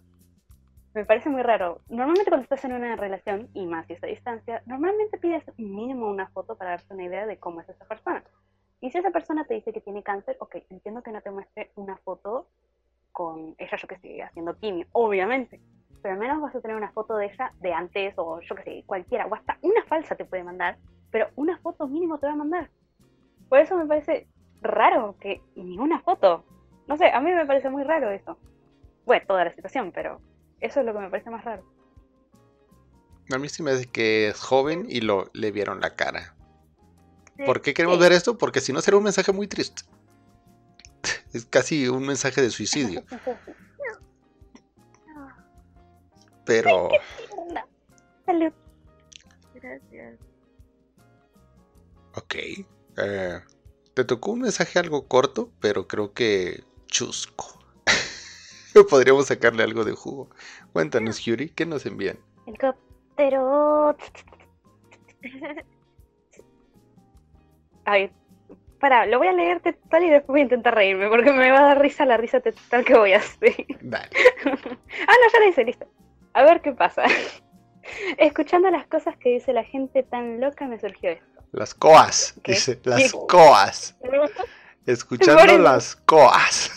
[0.93, 1.79] Me parece muy raro.
[1.87, 6.09] Normalmente cuando estás en una relación, y más si es a distancia, normalmente pides mínimo
[6.09, 8.23] una foto para darte una idea de cómo es esa persona.
[8.81, 11.71] Y si esa persona te dice que tiene cáncer, ok, entiendo que no te muestre
[11.75, 12.49] una foto
[13.13, 15.61] con ella, yo que sé, haciendo quimio, obviamente.
[16.01, 18.63] Pero al menos vas a tener una foto de ella de antes, o yo que
[18.63, 20.77] sé, cualquiera, o hasta una falsa te puede mandar,
[21.09, 22.69] pero una foto mínimo te va a mandar.
[23.47, 24.27] Por eso me parece
[24.61, 26.43] raro que ni una foto.
[26.87, 28.37] No sé, a mí me parece muy raro eso.
[29.05, 30.19] Bueno, toda la situación, pero
[30.61, 31.63] eso es lo que me parece más raro.
[33.33, 36.35] A mí sí me hace que es joven y lo le vieron la cara.
[37.37, 38.03] Sí, ¿Por qué queremos Sí.
[38.03, 38.37] ver esto?
[38.37, 39.83] Porque si no será un mensaje muy triste.
[41.33, 43.03] Es casi un mensaje de suicidio.
[46.45, 46.89] Pero
[48.25, 48.51] Salud.
[49.53, 50.19] Gracias.
[52.15, 52.35] Ok.
[52.97, 53.39] eh,
[53.93, 57.60] te tocó un mensaje algo corto, pero creo que chusco.
[58.89, 60.29] Podríamos sacarle algo de jugo.
[60.73, 62.17] Cuéntanos, Yuri, ¿qué nos envían?
[62.45, 63.95] Helicóptero.
[67.85, 68.11] A ver,
[68.79, 71.59] para, lo voy a leer tal y después voy a intentar reírme porque me va
[71.59, 73.55] a dar risa la risa tal que voy a hacer.
[73.81, 74.09] Dale.
[74.45, 75.87] ah, no, ya la hice, listo.
[76.33, 77.03] A ver qué pasa.
[78.17, 81.25] Escuchando las cosas que dice la gente tan loca me surgió esto.
[81.51, 82.53] Las coas, ¿Qué?
[82.53, 82.79] dice.
[82.83, 83.19] Las ¿Qué?
[83.27, 83.97] coas.
[84.85, 86.71] Escuchando las coas.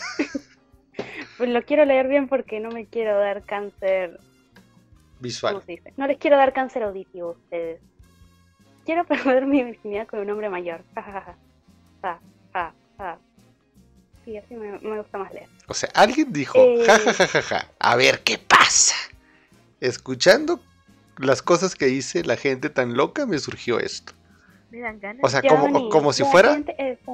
[1.37, 4.19] Pues lo quiero leer bien porque no me quiero dar cáncer
[5.41, 5.61] ¿Cómo Visual.
[5.97, 7.81] No les quiero dar cáncer auditivo a ustedes.
[8.85, 10.83] Quiero perder mi virginidad con un hombre mayor.
[10.93, 11.37] Ja, ja, ja.
[12.01, 12.19] Ja,
[12.53, 13.17] ja, ja.
[14.23, 15.47] Sí, así me, me gusta más leer.
[15.67, 16.83] O sea, alguien dijo, Eh.
[16.85, 17.71] ja, ja, ja, ja, ja.
[17.79, 18.95] A ver, ¿qué pasa?
[19.79, 20.59] Escuchando
[21.17, 24.13] las cosas que dice la gente tan loca, me surgió esto.
[24.75, 25.23] Me dan ganas.
[25.23, 26.61] O sea, como, Johnny, como si fuera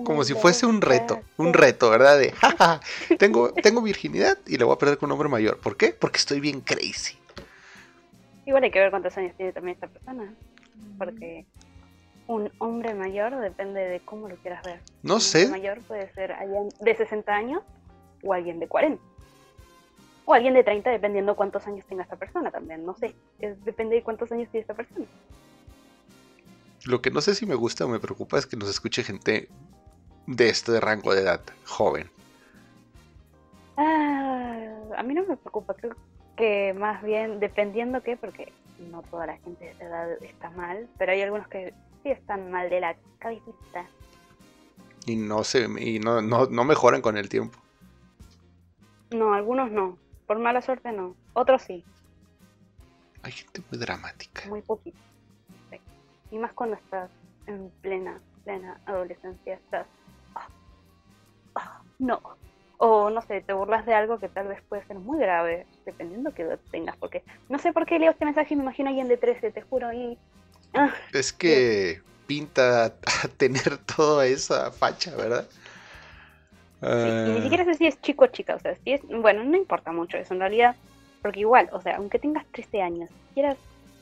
[0.04, 2.18] como si fuese un reto, un reto, ¿verdad?
[2.18, 2.80] De, jaja,
[3.20, 5.60] tengo, tengo virginidad y la voy a perder con un hombre mayor.
[5.60, 5.90] ¿Por qué?
[5.94, 7.18] Porque estoy bien crazy.
[8.48, 10.24] Igual hay que ver cuántos años tiene también esta persona.
[10.24, 11.46] Mm, Porque
[12.26, 14.80] un hombre mayor depende de cómo lo quieras ver.
[15.04, 17.62] No Un sé, hombre mayor puede ser alguien de 60 años
[18.24, 19.00] o alguien de 40.
[20.26, 22.84] O alguien de 30, dependiendo cuántos años tenga esta persona también.
[22.86, 23.14] No sé.
[23.40, 25.06] Es- depende de cuántos años tiene esta persona.
[26.86, 29.50] Lo que no sé si me gusta o me preocupa es que nos escuche gente
[30.28, 32.10] de este rango de edad, joven.
[33.78, 34.68] Ah,
[34.98, 35.96] a mí no me preocupa, creo
[36.38, 38.52] que más bien dependiendo qué, porque
[38.90, 42.52] no toda la gente de esa edad está mal, pero hay algunos que sí están
[42.52, 43.86] mal de la cabecita.
[45.06, 47.60] Y no se, y no, no, no mejoran con el tiempo.
[49.12, 51.84] No, algunos no, por mala suerte no, otros sí,
[53.24, 54.48] Hay gente muy dramática.
[54.48, 54.98] muy poquito.
[56.32, 57.10] Y más cuando estás
[57.48, 59.86] en plena, plena adolescencia, estás...
[60.36, 60.48] ah,
[61.56, 62.22] ah, no.
[62.78, 66.34] O no sé, te burlas de algo que tal vez puede ser muy grave, dependiendo
[66.34, 68.90] qué edad tengas, porque no sé por qué leo este mensaje y me imagino a
[68.90, 70.18] alguien de 13, te juro, y...
[70.74, 72.86] ah, Es que pinta
[73.24, 75.48] a tener toda esa facha, ¿verdad?
[76.82, 79.44] Sí, y ni siquiera sé si es chico o chica, o sea, si es, bueno,
[79.44, 80.76] no importa mucho eso en realidad,
[81.22, 83.58] porque igual, o sea, aunque tengas 13 años, si quieras,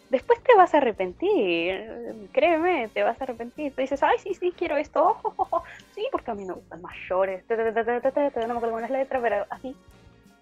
[0.10, 4.54] después te vas a arrepentir, créeme, te vas a arrepentir, te dices, ay, sí, sí,
[4.58, 5.64] quiero esto, oh, oh, oh,
[5.96, 9.76] sí, porque a mí me gustan mayores, no me acuerdo con las letras, pero así,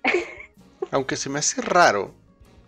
[0.91, 2.11] Aunque se me hace raro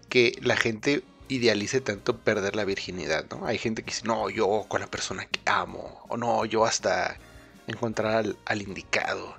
[0.10, 3.46] que la gente idealice tanto perder la virginidad, ¿no?
[3.46, 7.18] Hay gente que dice, no, yo con la persona que amo, o no, yo hasta
[7.68, 9.36] encontrar al, al indicado.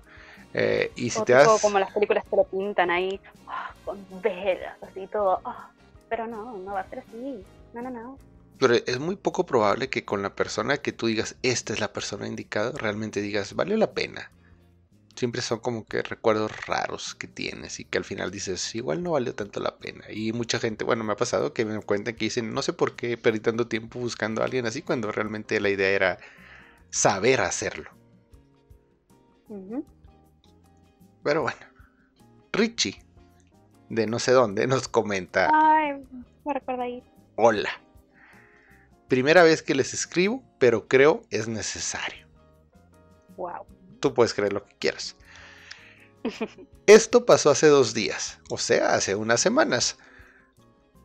[0.54, 1.60] Eh, y si o te das...
[1.60, 5.70] como las películas te lo pintan ahí, ah, con velas, así todo, ah,
[6.10, 7.42] pero no, no va a ser así,
[7.72, 8.18] no, no, no.
[8.58, 11.94] Pero es muy poco probable que con la persona que tú digas, esta es la
[11.94, 14.30] persona indicada, realmente digas, valió la pena.
[15.16, 19.12] Siempre son como que recuerdos raros que tienes y que al final dices, igual no
[19.12, 20.04] valió tanto la pena.
[20.10, 22.96] Y mucha gente, bueno, me ha pasado que me cuentan que dicen, no sé por
[22.96, 26.18] qué perdí tanto tiempo buscando a alguien así cuando realmente la idea era
[26.90, 27.90] saber hacerlo.
[31.22, 31.60] Pero bueno,
[32.52, 33.02] Richie
[33.90, 36.02] de no sé dónde, nos comenta, Ay,
[36.44, 37.02] me recuerda ahí.
[37.36, 37.70] hola.
[39.08, 42.26] Primera vez que les escribo, pero creo es necesario.
[43.36, 43.66] Wow.
[44.00, 45.16] Tú puedes creer lo que quieras.
[46.86, 49.98] Esto pasó hace dos días, o sea, hace unas semanas.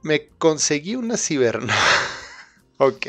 [0.04, 1.76] Me conseguí una cibernovia.
[2.78, 3.08] ok,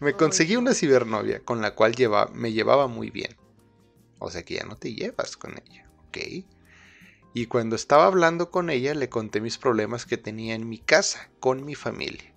[0.00, 3.36] me conseguí una cibernovia con la cual lleva- me llevaba muy bien.
[4.18, 6.18] O sea que ya no te llevas con ella, ok.
[7.34, 11.30] Y cuando estaba hablando con ella le conté mis problemas que tenía en mi casa,
[11.40, 12.34] con mi familia.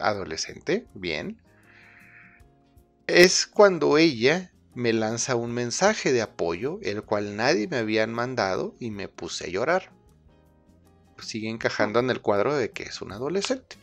[0.00, 1.40] Adolescente, bien.
[3.06, 8.74] Es cuando ella me lanza un mensaje de apoyo, el cual nadie me habían mandado
[8.80, 9.92] y me puse a llorar.
[11.18, 13.76] Sigue encajando en el cuadro de que es un adolescente.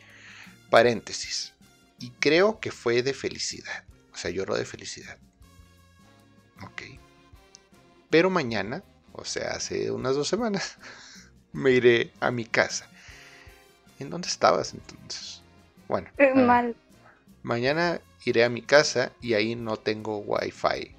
[0.68, 1.54] Paréntesis.
[1.98, 3.84] Y creo que fue de felicidad.
[4.12, 5.18] O sea, lloró de felicidad.
[6.62, 6.82] Ok.
[8.10, 10.78] Pero mañana, o sea, hace unas dos semanas,
[11.52, 12.86] me iré a mi casa.
[13.98, 15.42] ¿En dónde estabas entonces?
[15.88, 16.08] Bueno.
[16.16, 16.74] Eh, Mal.
[17.42, 20.94] Mañana iré a mi casa y ahí no tengo wifi.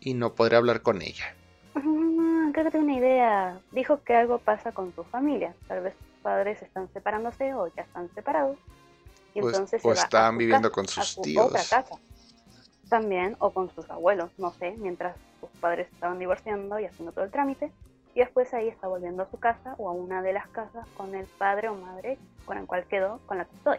[0.00, 1.34] Y no podré hablar con ella.
[1.74, 3.60] Ah, creo que tengo una idea.
[3.72, 5.54] Dijo que algo pasa con tu familia.
[5.66, 8.58] Tal vez tus padres están separándose o ya están separados.
[9.34, 11.46] Y O es- entonces o se a están viviendo casa, con a sus su tíos.
[11.46, 11.94] Otra casa.
[12.88, 17.24] También, o con sus abuelos, no sé, mientras sus padres estaban divorciando y haciendo todo
[17.24, 17.72] el trámite.
[18.14, 21.14] Y después ahí está volviendo a su casa o a una de las casas con
[21.14, 23.78] el padre o madre con el cual quedó, con la que estoy.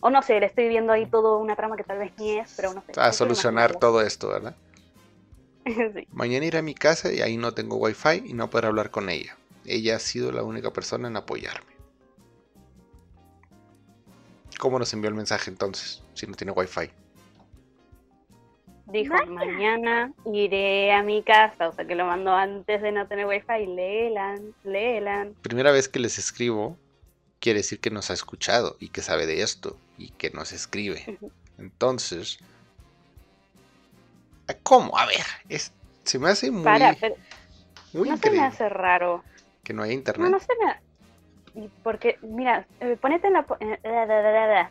[0.00, 2.52] O no sé, le estoy viendo ahí toda una trama que tal vez ni es,
[2.56, 2.92] pero no sé.
[3.00, 4.54] A solucionar todo esto, ¿verdad?
[5.64, 6.06] sí.
[6.12, 9.08] Mañana iré a mi casa y ahí no tengo wifi y no podré hablar con
[9.08, 9.36] ella.
[9.64, 11.72] Ella ha sido la única persona en apoyarme.
[14.58, 16.02] ¿Cómo nos envió el mensaje entonces?
[16.14, 16.90] Si no tiene wifi.
[18.90, 23.26] Dijo, mañana iré a mi casa, o sea que lo mandó antes de no tener
[23.26, 25.34] wifi, léelan, léelan.
[25.42, 26.76] Primera vez que les escribo,
[27.38, 31.18] quiere decir que nos ha escuchado y que sabe de esto y que nos escribe.
[31.58, 32.38] Entonces,
[34.62, 34.96] ¿cómo?
[34.98, 35.72] A ver, es,
[36.04, 37.14] se me hace muy, Para, pero
[37.92, 39.22] muy no se me increíble hace raro.
[39.64, 40.30] que no haya No, internet.
[40.30, 41.62] no se me...
[41.64, 44.70] y Porque, mira, eh, ponete en la...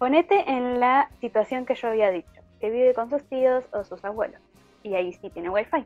[0.00, 4.02] Ponete en la situación que yo había dicho, que vive con sus tíos o sus
[4.02, 4.40] abuelos,
[4.82, 5.84] y ahí sí tiene wifi.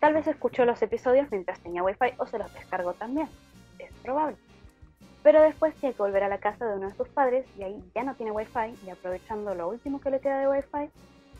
[0.00, 3.26] Tal vez escuchó los episodios mientras tenía wifi o se los descargó también,
[3.78, 4.36] es probable.
[5.22, 7.82] Pero después tiene que volver a la casa de uno de sus padres y ahí
[7.94, 10.90] ya no tiene wifi y aprovechando lo último que le queda de wifi,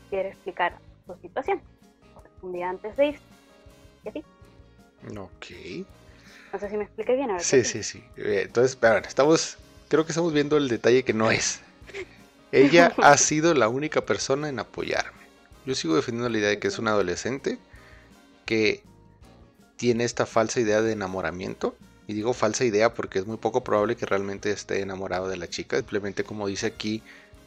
[0.09, 1.61] quiere explicar su situación.
[2.41, 3.23] Un día antes de irse.
[4.03, 4.25] ¿Y así?
[5.11, 5.85] Ok.
[6.53, 7.29] No sé si me expliqué bien.
[7.29, 8.03] A ver, Sí, ¿qué sí, sí.
[8.17, 9.59] Eh, Entonces, pero bueno, estamos,
[9.89, 11.59] creo que estamos viendo el detalle que no es.
[12.51, 15.19] Ella ha sido la única persona en apoyarme.
[15.65, 17.59] Yo sigo defendiendo la idea de que es un adolescente
[18.45, 18.83] que
[19.75, 21.75] tiene esta falsa idea de enamoramiento.
[22.07, 25.47] Y digo falsa idea porque es muy poco probable que realmente esté enamorado de la
[25.47, 25.77] chica.
[25.77, 27.03] Simplemente como dice aquí,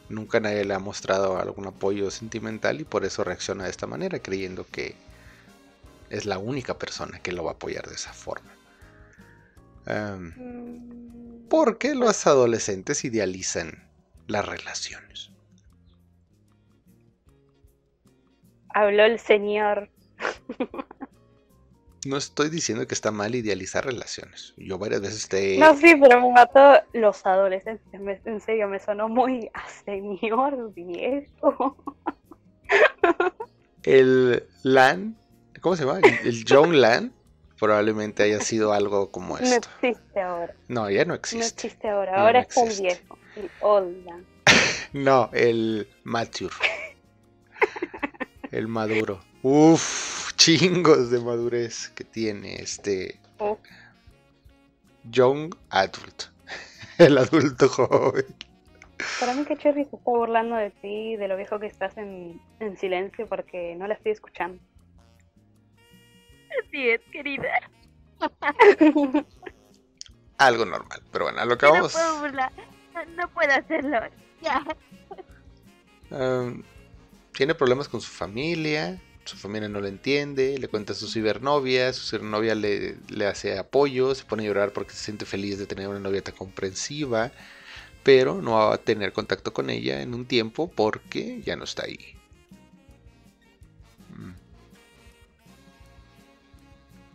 [0.09, 4.21] nunca nadie le ha mostrado algún apoyo sentimental y por eso reacciona de esta manera,
[4.21, 4.95] creyendo que
[6.11, 8.53] es la única persona que lo va a apoyar de esa forma.
[9.87, 10.33] Em,
[11.53, 13.87] ¿Por qué los adolescentes idealizan
[14.27, 15.31] las relaciones?
[18.71, 19.91] Habló el señor.
[22.07, 24.55] No estoy diciendo que está mal idealizar relaciones.
[24.57, 25.59] Yo varias veces te...
[25.59, 28.01] No, sí, pero me mató los adolescentes.
[28.01, 31.77] me- en serio, me sonó muy a señor viejo.
[33.83, 35.19] El LAN,
[35.61, 35.99] ¿cómo se llama?
[35.99, 37.13] El, el John LAN
[37.63, 39.69] probablemente haya sido algo como No esto.
[39.81, 40.53] existe ahora.
[40.67, 41.47] No, ya no No existe.
[41.69, 42.11] existe ahora.
[42.11, 42.83] No, Ahora no el existe.
[42.83, 43.19] viejo.
[43.37, 44.21] El hola.
[44.93, 46.55] No, el mature.
[48.51, 49.21] El maduro.
[49.43, 53.57] Uf, chingos de madurez que tiene este Oh,
[55.11, 56.25] young adult.
[56.99, 58.27] El adulto joven.
[59.21, 62.41] Para mí que Cherry se está burlando de ti, de lo viejo que estás en,
[62.61, 64.61] en silencio porque no la estoy escuchando.
[66.61, 67.71] Así es, querida.
[70.39, 71.03] Algo normal.
[71.13, 72.53] Pero bueno, a lo que Yo no puedo burlar.
[72.95, 73.99] No, no puedo hacerlo.
[74.41, 74.65] Ya.
[76.11, 76.63] Um,
[77.33, 81.93] tiene problemas con su familia, su familia no le entiende, le cuenta a su cibernovia,
[81.93, 85.67] su cibernovia le, le hace apoyo, se pone a llorar porque se siente feliz de
[85.67, 87.33] tener una novia tan comprensiva,
[88.03, 91.85] pero no va a tener contacto con ella en un tiempo porque ya no está
[91.85, 92.17] ahí.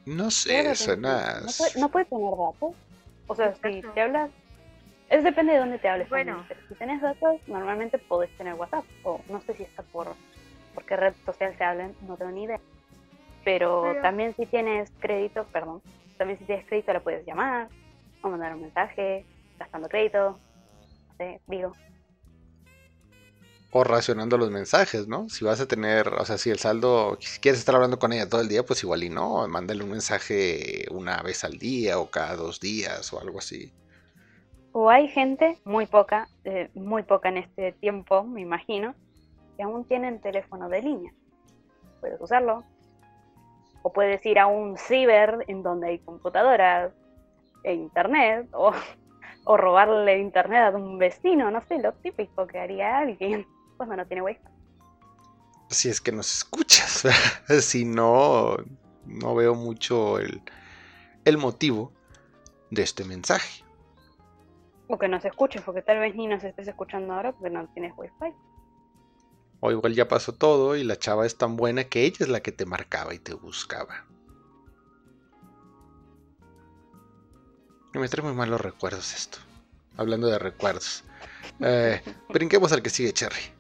[0.07, 1.41] No sé, Claro, suena...
[1.41, 2.75] No puede, no puede tener datos.
[3.27, 4.31] O sea, si te hablas.
[5.09, 6.09] Es depende de dónde te hables.
[6.09, 6.37] Bueno.
[6.37, 8.85] también, pero si tenés datos, normalmente podés tener WhatsApp.
[9.03, 10.07] O no sé si está por,
[10.73, 12.59] por qué red social se hablan, no tengo ni idea.
[13.43, 15.81] Pero Pero- también si tienes crédito, perdón,
[16.17, 17.67] también si tienes crédito la puedes llamar
[18.21, 19.25] o mandar un mensaje
[19.59, 20.39] gastando crédito.
[21.09, 21.73] No sé, digo.
[23.79, 25.29] O racionando los mensajes, ¿no?
[25.29, 28.27] Si vas a tener, o sea, si el saldo, si quieres estar hablando con ella
[28.27, 32.09] todo el día, pues igual y no, mándale un mensaje una vez al día o
[32.09, 33.71] cada dos días o algo así.
[34.71, 38.95] O hay gente, muy poca, eh, muy poca en este tiempo, me imagino,
[39.55, 41.13] que aún tienen teléfono de línea.
[41.99, 42.63] Puedes usarlo.
[43.83, 46.93] O puedes ir a un ciber en donde hay computadoras
[47.61, 48.47] e internet.
[48.53, 48.71] O,
[49.45, 53.45] o robarle internet a un vecino, no sé, lo típico que haría alguien
[53.77, 54.41] cuando no tiene wifi.
[55.69, 57.03] Si es que nos escuchas,
[57.61, 58.57] si no,
[59.05, 60.41] no veo mucho el,
[61.25, 61.91] el motivo
[62.71, 63.63] de este mensaje.
[64.87, 67.93] O que nos escuches, porque tal vez ni nos estés escuchando ahora porque no tienes
[67.97, 68.33] wifi.
[69.59, 72.41] O igual ya pasó todo y la chava es tan buena que ella es la
[72.41, 74.05] que te marcaba y te buscaba.
[77.93, 79.39] Me trae muy malos recuerdos esto.
[79.97, 81.03] Hablando de recuerdos.
[81.59, 83.56] Eh, brinquemos al que sigue, Cherry.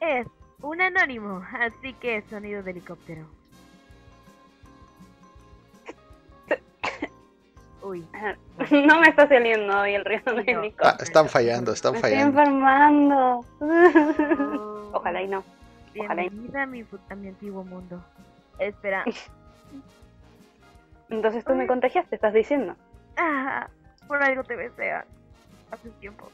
[0.00, 0.26] Es
[0.62, 3.26] un anónimo, así que sonido de helicóptero.
[7.82, 8.06] Uy,
[8.86, 10.32] No me está saliendo hoy el de No.
[10.40, 10.72] helicóptero.
[10.82, 12.40] Ah, están fallando, están Me estoy fallando.
[12.40, 13.44] enfermando.
[13.60, 15.44] oh, Ojalá y no.
[15.98, 18.02] Ojalá y- Bienvenida a mi, fu- a mi antiguo mundo.
[18.58, 19.04] Espera.
[21.08, 22.76] Entonces tú me contagiaste, estás diciendo.
[23.16, 23.68] Ah,
[24.06, 26.30] por algo te besé hace tiempo.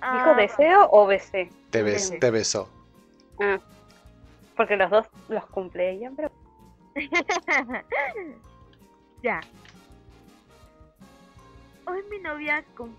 [0.00, 1.50] ¿Dijo Ah, deseo o besé?
[1.70, 2.68] Te, bes- te besó.
[3.40, 3.58] Ah,
[4.56, 6.30] porque los dos los cumple ella, pero
[9.22, 9.40] ya.
[11.86, 12.96] Hoy mi novia con-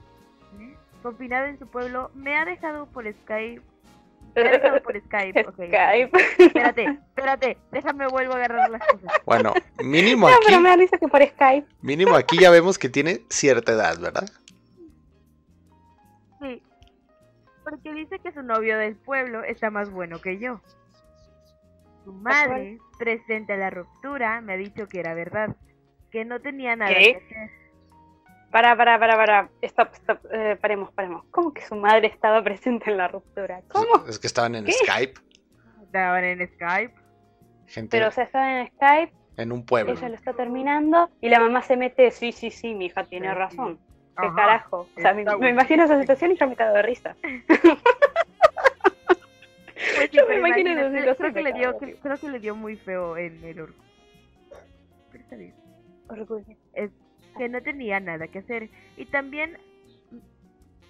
[0.60, 0.76] ¿eh?
[1.04, 3.62] confinada en su pueblo me ha dejado por Skype.
[4.36, 5.00] Me ha dejado por.
[5.02, 5.46] Skype.
[6.38, 9.12] Espérate, espérate, déjame vuelvo a agarrar las cosas.
[9.26, 11.68] Bueno, mínimo No, aquí, pero me da risa que por Skype.
[11.82, 14.30] mínimo aquí ya vemos que tiene cierta edad, ¿verdad?
[16.42, 16.62] Sí.
[17.70, 20.62] Porque dice que su novio del pueblo está más bueno que yo.
[22.06, 25.56] Su madre, presente a la ruptura, me ha dicho que era verdad,
[26.12, 27.12] que no tenía nada ¿Qué?
[27.12, 27.50] que hacer.
[28.52, 29.50] Para, para, para, para.
[29.62, 30.20] Stop, stop.
[30.32, 31.26] eh, paremos, paremos.
[31.32, 33.62] ¿Cómo que su madre estaba presente en la ruptura?
[33.68, 34.06] ¿Cómo?
[34.08, 34.72] Es que estaban en ¿Qué?
[34.72, 35.20] Skype,
[35.84, 36.94] Estaban en Skype.
[37.68, 39.92] gente Pero o sea, estaba en Skype, en un pueblo.
[39.92, 43.28] ella lo está terminando y la mamá se mete, sí, sí, sí, mi hija tiene
[43.28, 43.38] Sí, sí.
[43.38, 43.80] razón.
[44.20, 44.36] ¿Qué Ajá.
[44.36, 44.90] carajo?
[44.96, 47.16] O sea, me, me imagino esa situación y yo me cago de risa.
[49.96, 52.40] Pues sí, Yo me imagino esa situación creo que le dio, creo, creo que le
[52.40, 53.90] dio muy feo en el orgullo.
[55.12, 55.54] Pero está bien.
[56.10, 56.56] Orgullo.
[56.74, 56.92] Es
[57.38, 58.70] que no tenía nada que hacer.
[58.98, 59.58] Y también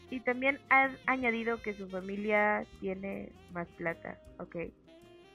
[0.09, 4.17] y también ha añadido que su familia tiene más plata.
[4.39, 4.55] Ok,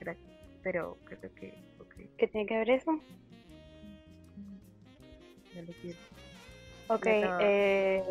[0.00, 0.30] gracias.
[0.62, 2.92] Pero creo que, ok, ¿Qué tiene que ver eso?
[5.54, 5.98] no lo quiero.
[6.94, 7.38] Ok, No.
[7.40, 8.02] eh,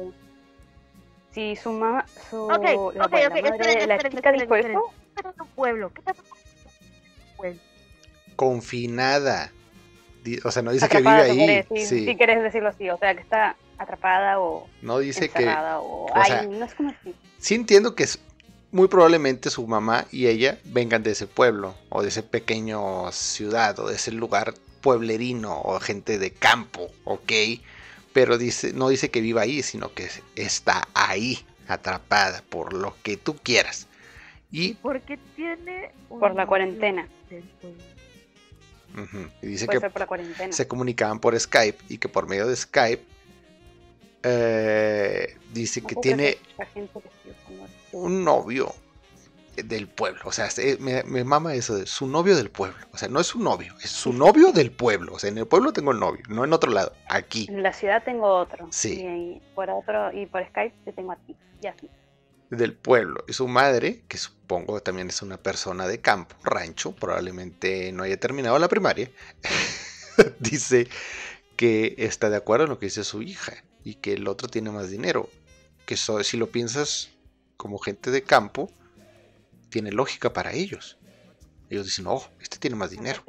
[1.34, 4.18] si su mamá, su, Ok, la, ok, bueno, ok, la madre esperen, de la esperen,
[4.18, 5.92] chica dijo esperen, eso, ¿Qué pasa en un pueblo?
[5.94, 7.60] ¿Qué pasa en un pueblo?
[8.36, 9.52] Confinada.
[10.44, 11.38] O sea, no dice que vive ahí.
[11.38, 12.06] querés, sí, Sí.
[12.06, 15.48] si querés decirlo así, o sea, que está atrapada o No dice que.
[15.48, 17.16] o, ay, sea, no es como así.
[17.40, 18.20] Sí entiendo que es
[18.72, 23.78] muy probablemente su mamá y ella vengan de ese pueblo o de ese pequeño ciudad
[23.80, 27.32] o de ese lugar pueblerino o gente de campo, ok.
[28.14, 33.18] Pero dice, no dice que viva ahí, sino que está ahí, atrapada por lo que
[33.18, 33.88] tú quieras.
[34.52, 37.08] Y, Porque tiene un Por la cuarentena.
[39.42, 40.52] y dice Puede que ser por la cuarentena.
[40.52, 43.04] se comunicaban por Skype y que por medio de Skype
[44.24, 46.38] eh, dice No que tiene
[46.74, 46.90] que
[47.94, 48.76] un novio
[49.56, 50.22] del pueblo.
[50.26, 52.78] O sea, se- me, me mama eso de su novio del pueblo.
[52.94, 55.14] O sea, no es su novio, es su novio del pueblo.
[55.14, 57.48] O sea, en el pueblo tengo el novio, no en otro lado, aquí.
[57.50, 58.68] En la ciudad tengo otro.
[58.72, 59.02] Sí.
[59.02, 61.36] Y por otro, y por Skype te tengo a ti.
[61.62, 61.90] Ya sí.
[62.50, 63.24] Del pueblo.
[63.28, 68.20] Y su madre, que supongo también es una persona de campo, rancho, probablemente no haya
[68.20, 69.10] terminado la primaria,
[70.40, 70.88] dice
[71.56, 74.72] que está de acuerdo en lo que dice su hija y que el otro tiene
[74.72, 75.30] más dinero.
[75.86, 77.10] Que so- si lo piensas
[77.58, 78.70] como gente de campo,
[79.72, 81.00] tiene lógica para ellos.
[81.70, 83.24] Ellos dicen, oh, este tiene más dinero.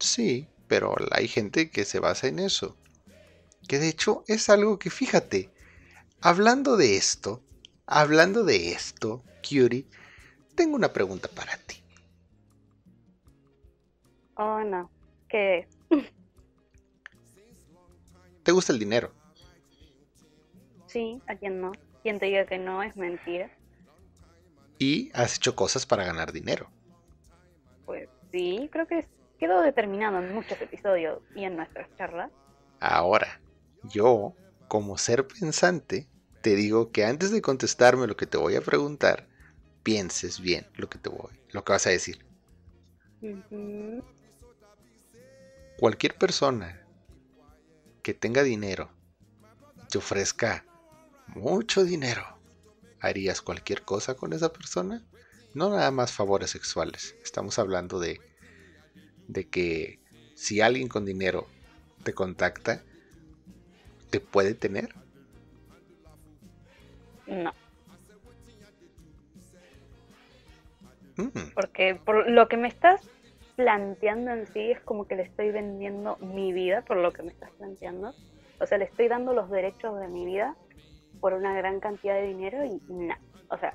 [0.00, 2.76] Sí, pero hay gente que se basa en eso.
[3.68, 5.50] Que de hecho es algo que fíjate,
[6.20, 7.42] hablando de esto,
[7.86, 9.86] hablando de esto, Curie,
[10.56, 11.76] tengo una pregunta para ti.
[14.36, 14.90] Oh, no.
[15.28, 15.68] ¿Qué?
[18.42, 19.12] ¿Te gusta el dinero?
[20.86, 21.72] Sí, a quien no.
[22.02, 23.50] Quien te diga que no es mentira.
[24.82, 26.68] Y has hecho cosas para ganar dinero.
[27.86, 29.06] Pues sí, creo que
[29.38, 32.32] quedó determinado en muchos episodios y en nuestras charlas.
[32.80, 33.40] Ahora,
[33.84, 34.34] yo,
[34.66, 36.08] como ser pensante,
[36.40, 39.28] te digo que antes de contestarme lo que te voy a preguntar,
[39.84, 42.24] pienses bien lo que te voy, lo que vas a decir.
[45.78, 46.84] Cualquier persona
[48.02, 48.90] que tenga dinero,
[49.88, 50.64] te ofrezca
[51.28, 52.41] mucho dinero,
[53.02, 55.02] ¿harías cualquier cosa con esa persona?
[55.54, 57.14] No nada más favores sexuales.
[57.22, 58.20] Estamos hablando de,
[59.28, 60.00] de que
[60.34, 61.46] si alguien con dinero
[62.04, 62.82] te contacta,
[64.10, 64.94] ¿te puede tener?
[67.26, 67.52] No,
[71.16, 73.00] Mm, porque por lo que me estás
[73.56, 77.30] planteando en sí es como que le estoy vendiendo mi vida por lo que me
[77.30, 78.14] estás planteando.
[78.60, 80.56] O sea, le estoy dando los derechos de mi vida
[81.22, 83.14] por una gran cantidad de dinero y no.
[83.48, 83.72] O sea,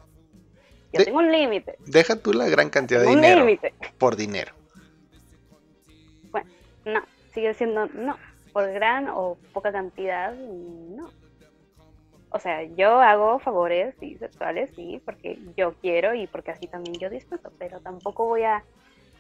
[0.91, 1.78] yo De- tengo un límite.
[1.88, 3.74] Deja tú la gran cantidad de un dinero límite.
[3.98, 4.52] por dinero.
[6.30, 6.50] Bueno,
[6.86, 7.02] no.
[7.34, 8.18] Sigue siendo no.
[8.52, 11.10] Por gran o poca cantidad, no.
[12.32, 17.00] O sea, yo hago favores sí, sexuales, sí, porque yo quiero y porque así también
[17.00, 18.62] yo disfruto, pero tampoco voy a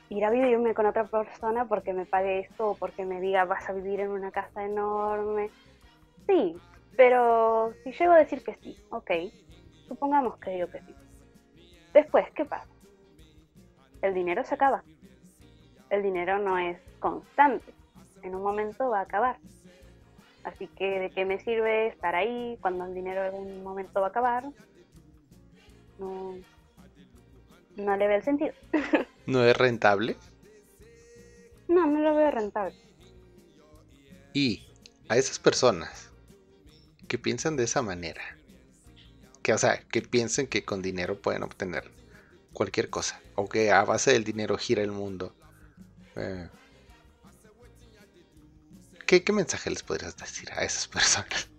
[0.09, 3.69] ir a vivirme con otra persona porque me pague esto o porque me diga vas
[3.69, 5.49] a vivir en una casa enorme.
[6.27, 6.55] Sí,
[6.97, 9.11] pero si llego a decir que sí, ok,
[9.87, 10.95] supongamos que digo que sí.
[11.93, 12.67] Después, ¿qué pasa?
[14.01, 14.83] El dinero se acaba.
[15.89, 17.73] El dinero no es constante.
[18.23, 19.37] En un momento va a acabar.
[20.43, 24.07] Así que, ¿de qué me sirve estar ahí cuando el dinero en algún momento va
[24.07, 24.45] a acabar?
[25.99, 26.35] No,
[27.75, 28.53] no le veo el sentido.
[29.27, 30.15] No es rentable.
[31.67, 32.73] No, no lo veo rentable.
[34.31, 34.65] Y
[35.09, 36.06] a esas personas
[37.07, 38.21] que piensan de esa manera,
[39.41, 41.91] que o sea, que piensen que con dinero pueden obtener
[42.53, 45.33] cualquier cosa, o que a base del dinero gira el mundo,
[46.15, 46.49] eh,
[49.05, 51.49] ¿qué, qué mensaje les podrías decir a esas personas?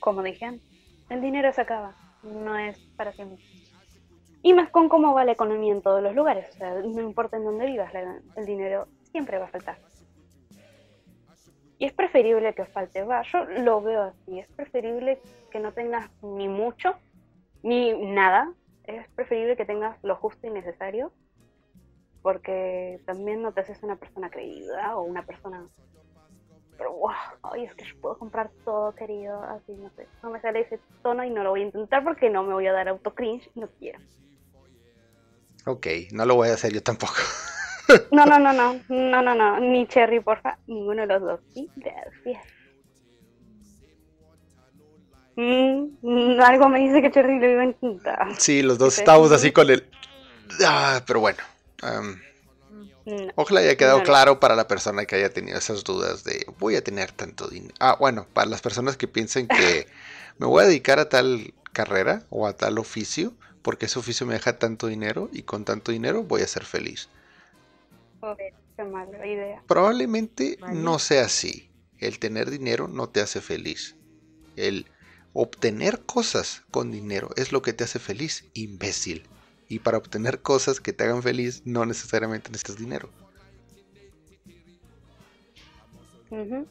[0.00, 0.60] Como dije
[1.08, 1.94] el dinero se acaba.
[2.22, 3.44] No es para siempre.
[4.42, 6.48] Y más con cómo va la economía en todos los lugares.
[6.54, 7.92] O sea, no importa en dónde vivas,
[8.36, 9.78] el dinero siempre va a faltar.
[11.78, 13.02] Y es preferible que falte.
[13.02, 14.38] Va, yo lo veo así.
[14.38, 15.20] Es preferible
[15.50, 16.94] que no tengas ni mucho,
[17.62, 18.52] ni nada.
[18.84, 21.12] Es preferible que tengas lo justo y necesario.
[22.22, 25.68] Porque también no te haces una persona creída o una persona
[26.76, 27.10] pero wow,
[27.42, 30.78] ay, es que yo puedo comprar todo, querido, así, no sé, no me sale ese
[31.02, 33.50] tono y no lo voy a intentar porque no me voy a dar auto cringe,
[33.54, 33.98] no quiero.
[35.66, 37.14] Ok, no lo voy a hacer yo tampoco.
[38.10, 41.68] No, no, no, no, no, no, no, ni Cherry, porfa, ninguno de los dos, sí,
[41.76, 42.42] gracias.
[45.36, 48.40] Mm, mm, algo me dice que Cherry lo iba a intentar.
[48.40, 49.00] Sí, los dos Sí.
[49.00, 49.86] estamos así con el...
[50.64, 51.38] Ah, pero bueno.
[53.04, 53.28] No.
[53.36, 54.06] Ojalá haya quedado No, no.
[54.06, 57.74] claro para la persona que haya tenido esas dudas de voy a tener tanto dinero.
[57.78, 59.86] Ah, bueno, para las personas que piensen que
[60.38, 64.34] me voy a dedicar a tal carrera o a tal oficio porque ese oficio me
[64.34, 67.08] deja tanto dinero y con tanto dinero voy a ser feliz.
[68.20, 69.62] Joder, qué mala idea.
[69.66, 70.74] Probablemente Vale.
[70.74, 71.70] no sea así.
[71.98, 73.96] El tener dinero no te hace feliz.
[74.54, 74.90] El
[75.32, 79.28] obtener cosas con dinero es lo que te hace feliz, imbécil.
[79.68, 83.10] Y para obtener cosas que te hagan feliz no necesariamente necesitas dinero.
[86.30, 86.66] Ujú.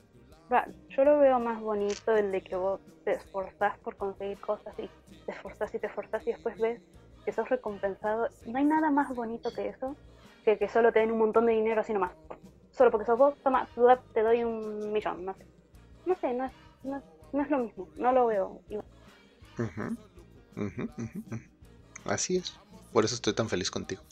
[0.51, 4.73] Va, yo lo veo más bonito el de que vos te esforzás por conseguir cosas
[4.77, 4.87] y
[5.25, 6.79] te esforzás y te esforzás y después ves
[7.25, 8.29] que sos recompensado.
[8.45, 9.97] No hay nada más bonito que eso,
[10.45, 12.11] que que solo te den un montón de dinero así nomás.
[12.71, 13.67] Solo porque sos vos, toma,
[14.13, 15.45] te doy un millón, no sé.
[16.05, 16.51] No sé, no es,
[16.83, 17.01] no,
[17.33, 18.61] no es lo mismo, no lo veo.
[18.69, 18.85] igual.
[22.05, 22.59] Así es.
[22.93, 24.03] Por eso estoy tan feliz contigo.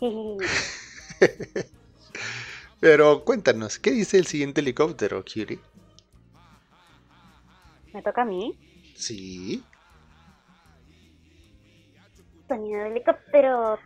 [2.80, 5.58] Pero cuéntanos, ¿qué dice el siguiente helicóptero, Curie?
[7.92, 8.56] Me toca a mí.
[8.94, 9.64] Sí.
[12.46, 13.78] Sonido de helicóptero.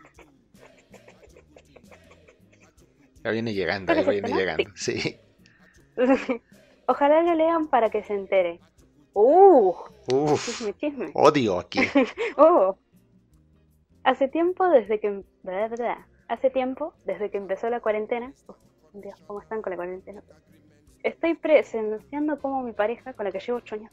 [3.24, 4.70] Ya viene llegando, ya ¿Cuál es viene llegando.
[4.74, 5.18] Sí.
[6.86, 8.60] Ojalá lo lean para que se entere.
[9.14, 9.74] Uh,
[10.12, 11.10] Uf, chisme, chisme.
[11.14, 11.80] odio aquí.
[12.36, 12.76] Oh.
[14.04, 15.22] Hace tiempo desde que
[16.28, 18.32] hace tiempo desde que empezó la cuarentena.
[18.48, 18.56] Uf,
[18.94, 20.22] Dios, ¿cómo están con la cuarentena?
[21.02, 23.90] Estoy presenciando cómo mi pareja, con la que llevo ocho años,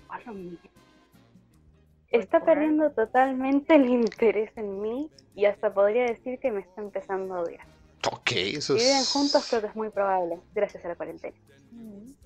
[2.09, 7.35] está perdiendo totalmente el interés en mí y hasta podría decir que me está empezando
[7.35, 7.65] a odiar.
[8.11, 9.11] Ok, eso Si viven es...
[9.11, 11.35] juntos creo que es muy probable, gracias a la cuarentena.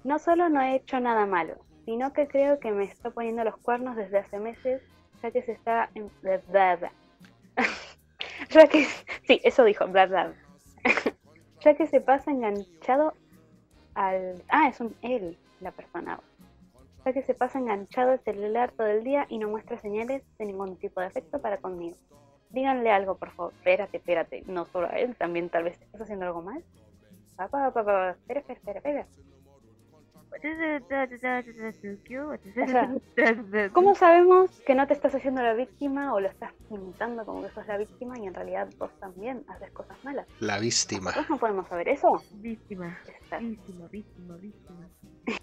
[0.04, 1.56] No solo no he hecho nada malo,
[1.86, 4.82] sino que creo que me está poniendo los cuernos desde hace meses
[5.24, 6.12] ya que se está en...
[6.22, 6.92] bla, bla, bla.
[8.50, 8.86] ya que...
[9.26, 10.06] Sí, eso dijo, bla.
[10.06, 10.34] bla.
[11.62, 13.14] ya que se pasa enganchado
[13.96, 14.44] al...
[14.50, 16.20] Ah, es un él, la persona.
[17.06, 20.46] Ya que se pasa enganchado al celular todo el día y no muestra señales de
[20.46, 21.96] ningún tipo de afecto para conmigo.
[22.54, 23.52] Díganle algo, por favor.
[23.54, 24.44] Espérate, espérate.
[24.48, 26.64] No solo a él, también tal vez estás haciendo algo mal.
[27.36, 29.08] Pa, pa, pa, pa, Espera, espera, espera, espera.
[33.74, 37.50] ¿Cómo sabemos que no te estás haciendo la víctima o lo estás pintando como que
[37.50, 40.28] sos la víctima y en realidad vos también haces cosas malas?
[40.40, 41.06] La víctima.
[41.12, 42.22] Nosotros no podemos saber eso.
[42.36, 44.90] Víctima, Está- víctima, víctima, víctima.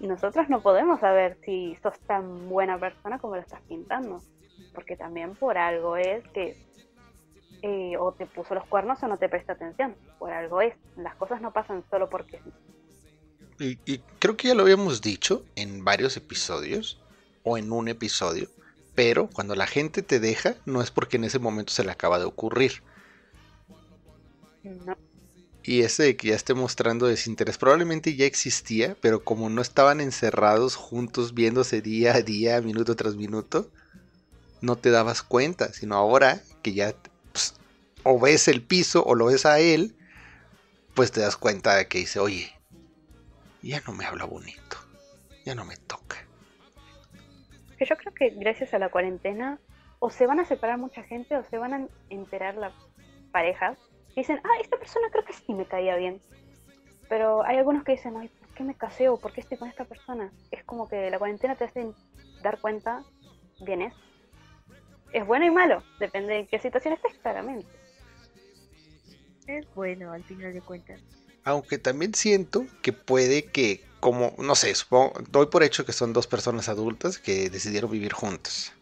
[0.00, 4.20] Nosotros no podemos saber si sos tan buena persona como lo estás pintando.
[4.74, 6.56] Porque también por algo es que
[7.62, 9.94] eh, o te puso los cuernos o no te presta atención.
[10.18, 10.74] Por algo es.
[10.96, 12.40] Las cosas no pasan solo porque
[13.58, 13.78] sí.
[13.86, 17.02] Y, y creo que ya lo habíamos dicho en varios episodios
[17.42, 18.48] o en un episodio,
[18.94, 22.18] pero cuando la gente te deja no es porque en ese momento se le acaba
[22.18, 22.82] de ocurrir.
[24.62, 24.96] No.
[25.62, 30.00] Y ese de que ya esté mostrando desinterés probablemente ya existía, pero como no estaban
[30.00, 33.70] encerrados juntos viéndose día a día, minuto tras minuto,
[34.60, 36.94] no te dabas cuenta, sino ahora que ya
[37.32, 37.54] pues,
[38.02, 39.96] o ves el piso o lo ves a él,
[40.94, 42.52] pues te das cuenta de que dice, oye,
[43.62, 44.76] ya no me habla bonito,
[45.44, 46.16] ya no me toca.
[47.78, 49.58] Yo creo que gracias a la cuarentena
[49.98, 52.74] o se van a separar mucha gente o se van a enterar las
[53.32, 53.78] parejas
[54.16, 56.20] dicen, ah, esta persona creo que sí me caía bien.
[57.08, 59.68] Pero hay algunos que dicen, ay, ¿por qué me casé o por qué estoy con
[59.68, 60.32] esta persona?
[60.50, 61.92] Es como que la cuarentena te hace
[62.42, 63.02] dar cuenta
[63.60, 63.94] bien es.
[65.12, 67.68] Es bueno y malo, depende de qué situación estés, claramente.
[69.46, 71.00] Es bueno al final de cuentas.
[71.42, 76.12] Aunque también siento que puede que, como, no sé, supongo, doy por hecho que son
[76.12, 78.72] dos personas adultas que decidieron vivir juntas.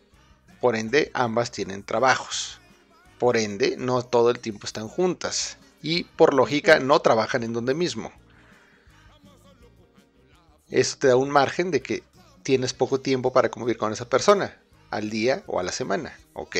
[0.61, 2.61] Por ende, ambas tienen trabajos.
[3.19, 5.57] Por ende, no todo el tiempo están juntas.
[5.83, 8.13] Y por lógica, no trabajan en donde mismo.
[10.69, 12.03] Eso te da un margen de que
[12.43, 14.61] tienes poco tiempo para convivir con esa persona,
[14.91, 16.57] al día o a la semana, ¿ok?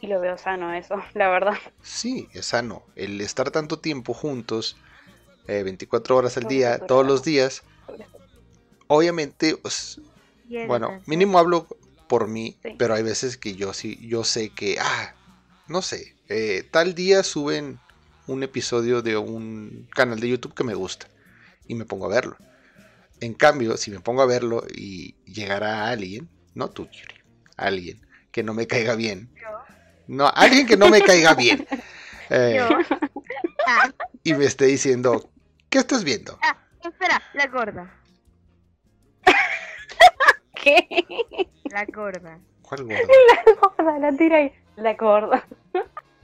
[0.00, 1.56] Y lo veo sano eso, la verdad.
[1.82, 2.82] Sí, es sano.
[2.96, 4.76] El estar tanto tiempo juntos,
[5.46, 7.62] eh, 24 horas al día, todos los días,
[8.88, 10.00] obviamente, pues,
[10.66, 11.66] bueno, mínimo hablo
[12.08, 12.74] por mí, Sí.
[12.78, 15.14] pero hay veces que yo sí, yo sé que, ah,
[15.68, 17.78] no sé, eh, tal día suben
[18.26, 21.06] un episodio de un canal de YouTube que me gusta
[21.66, 22.36] y me pongo a verlo.
[23.22, 27.22] En cambio, si me pongo a verlo y llegará alguien, no tú, Yuri,
[27.56, 29.32] alguien que no me caiga bien,
[30.08, 31.64] no, alguien que no me caiga bien,
[32.30, 32.68] eh, Yo.
[33.64, 33.92] Ah,
[34.24, 35.30] y me esté diciendo,
[35.70, 36.36] ¿qué estás viendo?
[36.42, 37.94] ah, espera, la gorda.
[40.56, 40.84] ¿Qué?
[41.70, 42.40] La gorda.
[42.62, 42.96] ¿Cuál gorda?
[43.46, 44.52] La gorda, la tira ahí.
[44.74, 45.46] La gorda.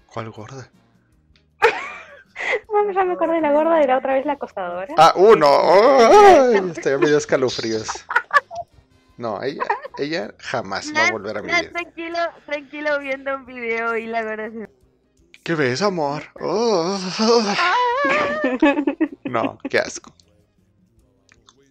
[0.07, 0.68] ¿Cuál gorda?
[2.72, 4.94] Mami, ya me acordé de la gorda de la otra vez la acosadora.
[4.96, 5.46] Ah, uno.
[5.49, 6.72] ¡Ay!
[6.76, 7.88] Estoy medio escalofríos.
[9.16, 9.64] No, ella,
[9.99, 11.70] ella jamás va a volver a mi vida.
[11.72, 14.70] tranquilo, tranquilo viendo un video y la gorda se...
[15.42, 16.24] ¿Qué ves, amor?
[16.40, 16.99] Oh.
[19.24, 20.14] No, qué asco.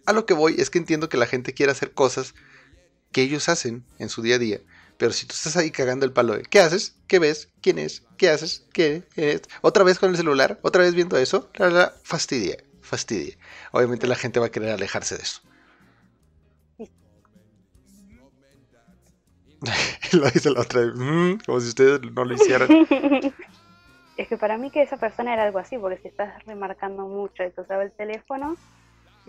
[0.06, 2.34] A lo que voy es que entiendo que la gente quiere hacer cosas
[3.12, 4.60] que ellos hacen en su día a día.
[4.98, 6.96] Pero si tú estás ahí cagando el palo de ¿qué haces?
[7.06, 7.48] ¿Qué ves?
[7.62, 8.02] ¿Quién es?
[8.18, 8.66] ¿Qué haces?
[8.72, 9.42] ¿Qué es?
[9.62, 10.58] ¿Otra vez con el celular?
[10.62, 11.48] ¿Otra vez viendo eso?
[11.54, 13.36] La, la, fastidia, fastidia.
[13.72, 15.40] Obviamente la gente va a querer alejarse de eso.
[20.12, 22.68] lo dice la otra "Mm", como si ustedes no lo hicieran.
[24.16, 27.44] Es que para mí que esa persona era algo así, porque si estás remarcando mucho
[27.44, 28.56] de que usaba el teléfono,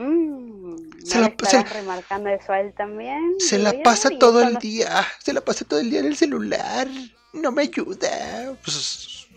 [0.04, 3.36] mmm, Se ¿no la- le estarás se- remarcando eso a él también?
[3.40, 6.06] Se Digo la yo, pasa todo el día, se la pasa todo el día en
[6.08, 6.88] el celular,
[7.34, 8.56] no me ayuda.
[8.64, 9.28] Pues,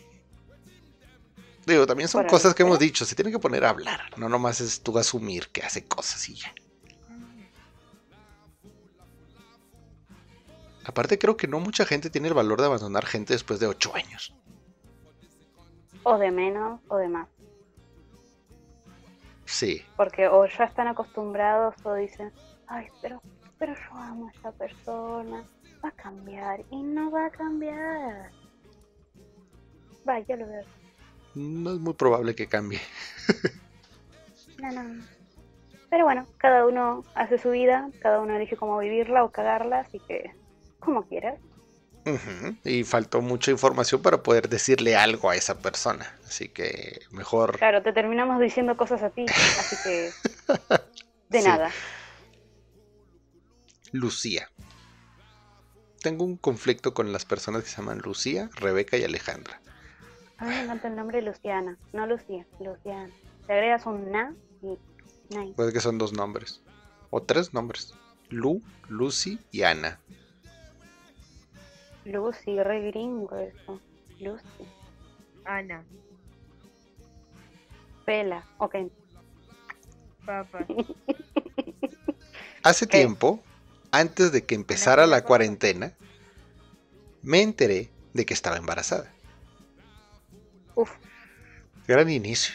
[1.66, 4.60] digo, también son cosas que hemos dicho, se tiene que poner a hablar, no nomás
[4.60, 6.52] es tú asumir que hace cosas y ya.
[10.84, 13.94] Aparte creo que no mucha gente tiene el valor de abandonar gente después de ocho
[13.94, 14.34] años.
[16.02, 17.28] O de menos o de más.
[19.52, 22.32] Sí, Porque o ya están acostumbrados o dicen,
[22.68, 23.20] ay, pero,
[23.58, 25.44] pero yo amo a esta persona,
[25.84, 28.30] va a cambiar y no va a cambiar.
[30.08, 30.64] Va, yo lo veo.
[31.34, 32.80] no es muy probable que cambie.
[34.58, 35.04] No, no.
[35.90, 39.98] Pero bueno, cada uno hace su vida, cada uno elige cómo vivirla o cagarla, así
[39.98, 40.30] que
[40.78, 41.38] como quieras.
[42.64, 46.16] Y faltó mucha información para poder decirle algo a esa persona.
[46.26, 47.58] Así que mejor...
[47.58, 50.10] Claro, te terminamos diciendo cosas a ti, así que
[51.28, 51.46] de Sí.
[51.48, 51.70] nada.
[53.92, 54.48] Lucía.
[56.00, 59.60] tengo un conflicto con las personas que se llaman Lucía, Rebeca y Alejandra.
[60.38, 61.78] A mí me encanta el nombre de Luciana.
[61.92, 63.08] No Lucía, Luciana.
[63.46, 64.76] Te agregas un na y.
[65.54, 66.60] Puede que son dos nombres.
[67.10, 67.94] O tres nombres.
[68.30, 70.00] Lu, Lucy y Ana.
[72.04, 73.80] Lucy, re gringo eso.
[74.20, 74.66] Lucy.
[75.44, 75.84] Ana,
[78.04, 78.44] Pela.
[78.58, 78.76] Ok.
[80.24, 80.66] papá.
[82.62, 82.98] Hace ¿Qué?
[82.98, 83.42] tiempo,
[83.90, 85.92] antes de que empezara la cuarentena,
[87.22, 89.12] me enteré de que estaba embarazada.
[90.74, 90.92] Uf.
[91.86, 92.54] Gran inicio.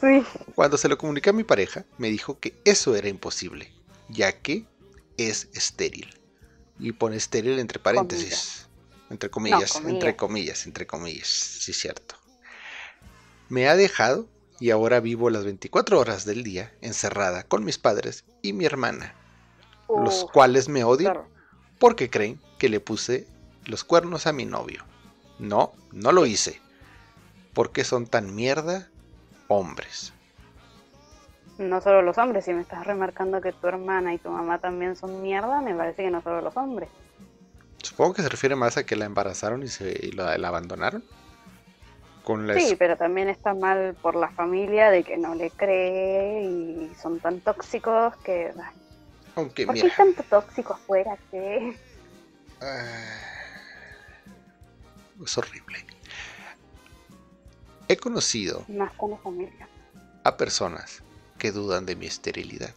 [0.00, 0.24] Sí.
[0.56, 3.70] Cuando se lo comuniqué a mi pareja, me dijo que eso era imposible,
[4.08, 4.64] ya que
[5.16, 6.17] es estéril.
[6.78, 8.66] Y pone estéril entre paréntesis.
[9.10, 9.94] Entre comillas, comillas.
[9.94, 12.14] entre comillas, entre comillas, sí cierto.
[13.48, 14.28] Me ha dejado
[14.60, 19.14] y ahora vivo las 24 horas del día encerrada con mis padres y mi hermana,
[19.88, 21.28] los cuales me odian claro.
[21.78, 23.26] porque creen que le puse
[23.64, 24.84] los cuernos a mi novio.
[25.38, 26.60] No, no lo hice.
[27.54, 28.90] ¿Por qué son tan mierda
[29.46, 30.12] hombres?
[31.58, 34.94] No solo los hombres, si me estás remarcando que tu hermana y tu mamá también
[34.94, 36.88] son mierda, me parece que no solo los hombres.
[37.82, 41.02] Supongo que se refiere más a que la embarazaron y, se, y la, la abandonaron.
[42.22, 46.42] Con la Sí, pero también está mal por la familia de que no le cree
[46.44, 48.52] y son tan tóxicos que...
[49.34, 51.74] Aunque ¿Por qué mira, hay tanto tóxico afuera que...?
[55.24, 55.84] es horrible.
[57.88, 59.68] He conocido Más con la familia.
[60.24, 61.02] a personas
[61.38, 62.74] que dudan de mi esterilidad.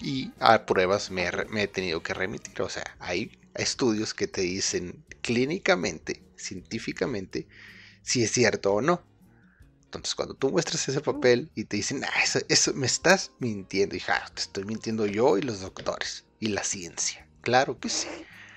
[0.00, 2.60] Y a pruebas me he, re- me he tenido que remitir.
[2.62, 7.46] O sea, hay estudios que te dicen clínicamente, científicamente,
[8.02, 9.02] si es cierto o no.
[9.84, 13.94] Entonces, cuando tú muestras ese papel y te dicen, ah, eso, eso me estás mintiendo,
[13.94, 17.26] hija, te estoy mintiendo yo y los doctores y la ciencia.
[17.42, 18.08] Claro que sí.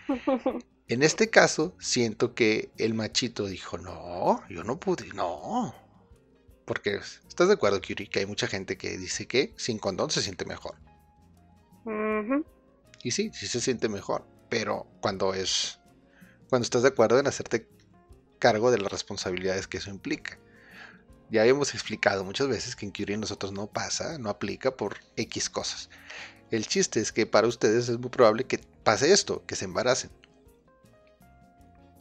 [0.90, 5.76] En este caso, siento que el machito dijo, no, yo no pude, no.
[6.68, 7.00] Porque,
[7.30, 8.10] ¿estás de acuerdo, Curie?
[8.10, 10.76] Que hay mucha gente que dice que sin condón se siente mejor.
[11.86, 12.46] Ujú.
[13.02, 14.28] Y sí, sí se siente mejor.
[14.50, 15.80] Pero cuando es.
[16.50, 17.70] Cuando estás de acuerdo en hacerte
[18.38, 20.38] cargo de las responsabilidades que eso implica.
[21.30, 25.50] Ya hemos explicado muchas veces que en Curie nosotros no pasa, no aplica por X
[25.50, 25.90] cosas.
[26.52, 30.12] El chiste es que para ustedes es muy probable que pase esto, que se embaracen.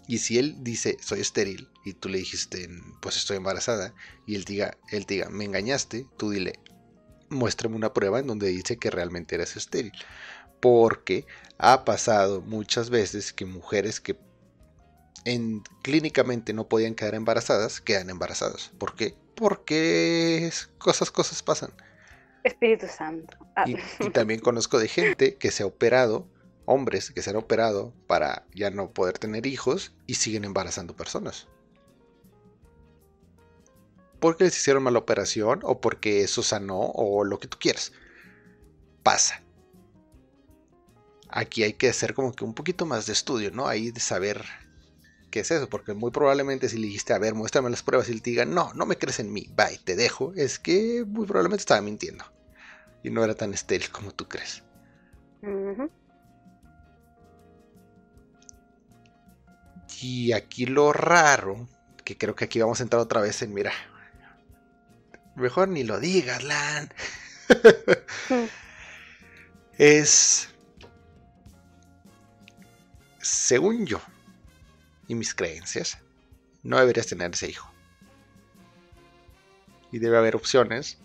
[0.06, 2.68] Y si él dice soy estéril y tú le dijiste
[3.00, 3.94] pues estoy embarazada
[4.26, 6.60] y él diga, él diga me engañaste, tú dile
[7.28, 9.92] muéstrame una prueba en donde dice que realmente eres estéril.
[10.60, 11.26] Porque
[11.58, 14.18] ha pasado muchas veces que mujeres que
[15.24, 18.70] en, clínicamente no podían quedar embarazadas, quedan embarazadas.
[18.78, 19.14] ¿Por qué?
[19.34, 21.70] Porque cosas, cosas pasan.
[22.44, 23.36] Espíritu Santo.
[23.56, 26.28] Ah, Y, y también conozco de gente que se ha operado,
[26.66, 31.48] hombres que se han operado para ya no poder tener hijos y siguen embarazando personas.
[34.20, 37.92] Porque les hicieron mala operación o porque eso sanó o lo que tú quieras.
[39.02, 39.42] Pasa.
[41.28, 43.66] Aquí hay que hacer como que un poquito más de estudio, ¿no?
[43.68, 44.44] Ahí de saber
[45.30, 48.12] qué es eso, porque muy probablemente si le dijiste, a ver, muéstrame las pruebas y
[48.12, 51.26] él te diga, no, no me crees en mí, bye, te dejo, es que muy
[51.26, 52.24] probablemente estaba mintiendo
[53.02, 54.62] y no era tan estéril como tú crees.
[55.42, 55.90] ujú.
[60.02, 61.68] Y aquí lo raro,
[62.04, 63.72] que creo que aquí vamos a entrar otra vez en, mira,
[65.36, 66.92] mejor ni lo digas, Lan.
[69.78, 70.48] es,
[73.20, 74.00] según yo
[75.08, 75.98] y mis creencias,
[76.62, 77.70] no deberías tener ese hijo.
[79.92, 80.98] Y debe haber opciones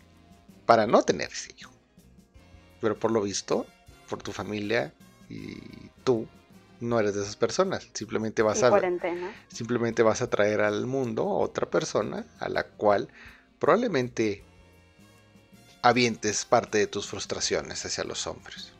[0.66, 1.72] para no tener ese hijo.
[2.82, 3.68] Pero por lo visto,
[4.10, 4.94] por tu familia
[5.30, 6.28] y tú,
[6.82, 7.90] no eres de esas personas.
[7.94, 9.32] Simplemente vas a cuarentena.
[9.48, 13.08] simplemente vas a traer al mundo a otra persona a la cual
[13.60, 14.44] probablemente
[15.82, 18.74] avientes parte de tus frustraciones hacia los hombres.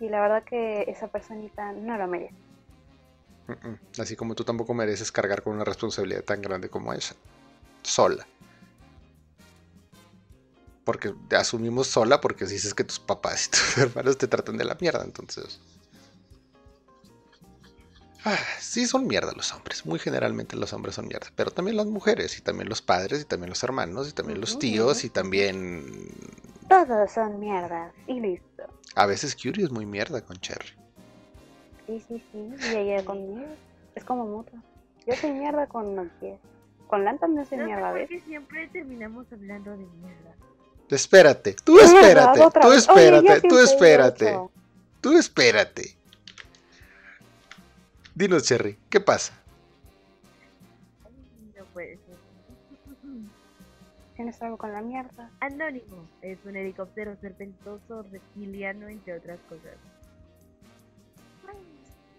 [0.00, 2.34] Y la verdad que esa personita no lo merece.
[3.98, 7.14] Así como tú tampoco mereces cargar con una responsabilidad tan grande como esa.
[7.82, 8.26] Sola.
[10.84, 14.64] Porque te asumimos sola porque dices que tus papás y tus hermanos te tratan de
[14.64, 15.60] la mierda, entonces.
[18.24, 19.86] Ah, sí, son mierda los hombres.
[19.86, 21.28] Muy generalmente los hombres son mierda.
[21.36, 24.58] Pero también las mujeres, y también los padres, y también los hermanos, y también los
[24.58, 25.84] tíos, y también.
[26.68, 27.92] Todos son mierdas.
[28.06, 28.64] Y listo.
[28.94, 30.74] A veces Curie es muy mierda con Cherry.
[31.86, 32.54] Sí, sí, sí.
[32.72, 33.46] Y ella conmigo.
[33.94, 34.58] Es como mutuo.
[35.06, 36.38] Yo soy mierda con los pies.
[36.88, 38.08] Con Lan también soy No sé mierda, ¿ves?
[38.26, 40.34] siempre terminamos hablando de mierda.
[40.90, 42.68] Espérate, tú espérate, tú.
[42.68, 44.38] Oye, espérate, tú espérate.
[45.00, 45.96] tú espérate.
[48.20, 49.32] Dinos, Cherry, ¿qué pasa?
[51.56, 52.16] No puede ser.
[54.14, 55.30] ¿Tienes algo con la mierda?
[55.40, 59.72] Anónimo es un helicóptero serpentoso reptiliano, entre otras cosas.
[61.48, 61.56] Ay,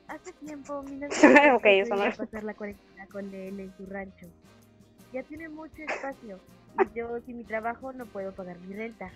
[0.07, 1.11] Hace tiempo mi novio
[1.57, 4.25] Ok, eso no pasar la cuarentena con él en su rancho.
[5.13, 6.39] Ya tiene mucho espacio
[6.79, 9.11] y yo sin mi trabajo no puedo pagar mi renta.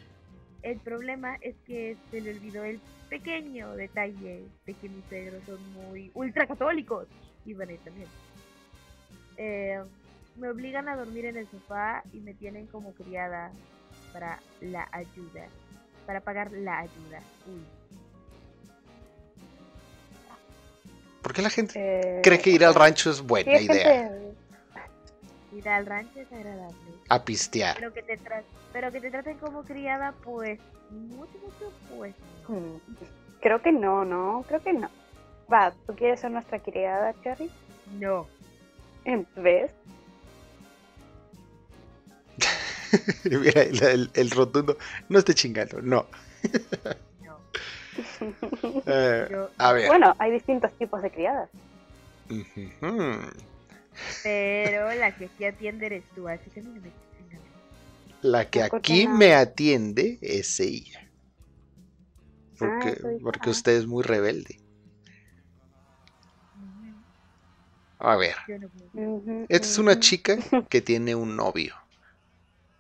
[0.66, 5.60] El problema es que se le olvidó el pequeño detalle de que mis suegros son
[5.74, 7.08] muy ultracatólicos
[7.46, 8.08] y a ir también.
[9.38, 9.80] Eh,
[10.38, 13.52] me obligan a dormir en el sofá y me tienen como criada
[14.12, 15.46] para la ayuda,
[16.08, 17.22] para pagar la ayuda.
[17.46, 17.62] Uy.
[21.22, 23.68] ¿Por qué la gente Eh, cree que ir al rancho es buena idea?
[24.08, 24.25] gente-
[25.56, 26.76] Ir al rancho es agradable,
[27.10, 27.76] A pistear.
[27.78, 28.44] pero que te tra-
[28.74, 30.60] pero que te traten como criada, pues
[30.92, 32.14] mucho, mucho, pues
[32.50, 32.56] no.
[32.56, 32.78] Hmm,
[33.42, 34.90] Creo que no, no, creo que no.
[35.52, 37.50] Va, ¿tú quieres ser nuestra criada, Cherry?
[38.00, 38.28] No.
[39.36, 39.72] ¿Ves?
[43.24, 44.78] Mira, el, el- el rotundo.
[45.10, 46.06] No esté chingando, no.
[47.24, 47.38] No.
[48.88, 49.88] Eh, Yo, a ver.
[49.88, 51.50] Bueno, hay distintos tipos de criadas.
[52.30, 53.30] Ujujú.
[54.24, 56.92] Pero la que sí atiende eres tú, así que a mí no me.
[58.22, 61.08] La que ¿Por qué aquí me atiende es ella.
[62.58, 63.52] Porque, dijo, porque ah.
[63.52, 64.60] usted es muy rebelde.
[68.00, 68.36] A ver,
[69.50, 70.38] esta es una chica
[70.70, 71.76] que tiene un novio.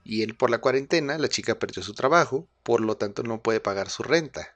[0.03, 3.59] Y él por la cuarentena, la chica perdió su trabajo, por lo tanto no puede
[3.59, 4.55] pagar su renta.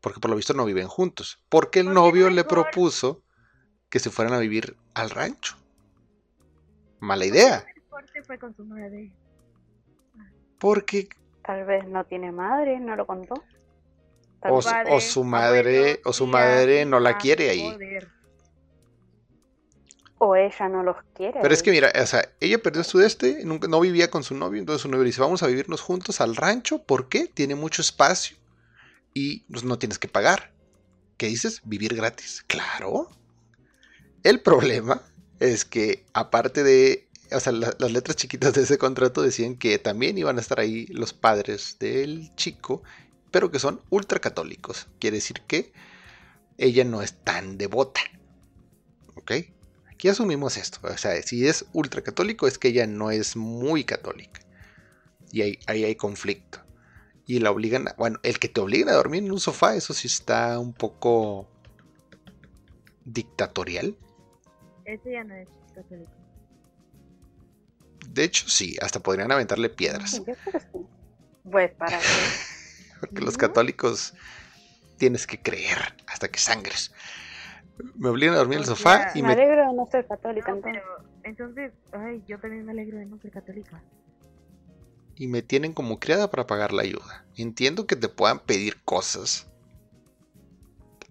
[0.00, 1.40] Porque por lo visto no viven juntos.
[1.48, 3.22] Porque el ¿Por qué novio le propuso
[3.88, 5.56] que se fueran a vivir al rancho.
[7.00, 7.64] Mala idea.
[7.74, 9.10] El corte fue con su madre.
[10.58, 11.08] Porque
[11.44, 13.42] Tal vez no tiene madre, no lo contó.
[14.40, 17.74] Tal O Padre, su madre- abuelo, o su madre no la quiere ahí.
[20.20, 21.38] o ella no los quiere.
[21.40, 24.34] Pero es que mira, o sea, ella perdió su este, nunca, no vivía con su
[24.34, 27.28] novio, entonces su novio le dice, vamos a vivirnos juntos al rancho, ¿por qué?
[27.28, 28.36] Tiene mucho espacio
[29.14, 30.52] y pues, no tienes que pagar.
[31.18, 31.60] ¿Qué dices?
[31.64, 32.44] Vivir gratis.
[32.48, 33.08] Claro.
[34.24, 35.02] El problema
[35.40, 39.78] es que aparte de, o sea, la- las letras chiquitas de ese contrato decían que
[39.78, 42.82] también iban a estar ahí los padres del chico,
[43.30, 44.86] pero que son ultracatólicos.
[44.98, 45.72] Quiere decir que
[46.56, 48.00] ella no es tan devota.
[49.14, 49.32] ¿Ok?
[49.92, 50.80] Aquí asumimos esto.
[50.82, 54.40] O sea, si es ultracatólico es que ella no es muy católica.
[55.30, 56.60] Y ahí, ahí hay conflicto.
[57.26, 59.92] Y la obligan, a- bueno, el que te obliguen a dormir en un sofá, eso
[59.92, 61.46] sí está un poco
[63.04, 63.96] dictatorial.
[64.88, 66.10] Ese ya no es católico.
[68.08, 70.12] De hecho, sí, hasta podrían aventarle piedras.
[70.12, 70.86] Sí, yo creo que sí.
[71.50, 72.06] Pues para qué.
[73.00, 74.14] Porque los católicos
[74.96, 76.90] tienes que creer hasta que sangres.
[77.96, 80.52] Me obligan a dormir en el sofá y Me me, alegro de no ser católica
[80.52, 80.82] No, pero
[81.22, 83.84] entonces, ay, yo también me alegro de no ser católica.
[85.16, 87.26] y me tienen como criada para pagar la ayuda.
[87.36, 89.50] Entiendo que te puedan pedir cosas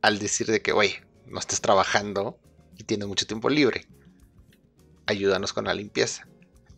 [0.01, 2.39] al decir de que, oye, no estés trabajando
[2.78, 3.88] y tienes mucho tiempo libre.
[5.05, 6.28] Ayúdanos con la limpieza.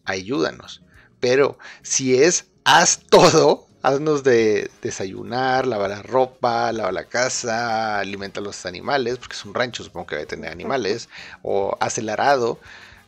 [0.06, 0.84] Ayúdanos.
[1.20, 8.40] Pero si es haz todo, haznos de desayunar, lavar la ropa, lavar la casa, alimenta
[8.40, 11.10] a los animales, porque es un rancho, supongo que debe tener animales,
[11.42, 12.60] o haz el arado.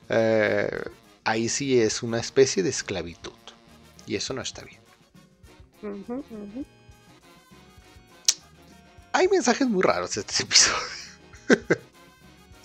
[0.10, 0.70] eh,
[1.24, 3.32] ahí sí es una especie de esclavitud.
[4.08, 4.82] Y eso no está bien.
[9.14, 10.78] Hay mensajes muy raros en este episodio.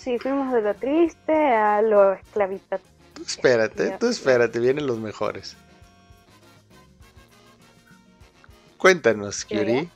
[0.07, 2.79] Sí, fuimos de lo triste a lo esclavista.
[3.13, 5.57] Tú espérate, tú espérate, vienen los mejores.
[8.77, 9.43] Cuéntanos.
[9.43, 9.89] Kyuri.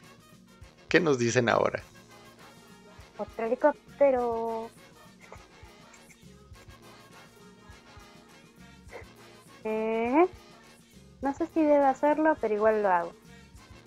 [0.89, 1.81] ¿Qué nos dicen ahora?
[3.17, 4.69] Otro helicóptero.
[9.63, 10.25] Eh,
[11.21, 13.13] no sé si debe hacerlo, pero igual lo hago.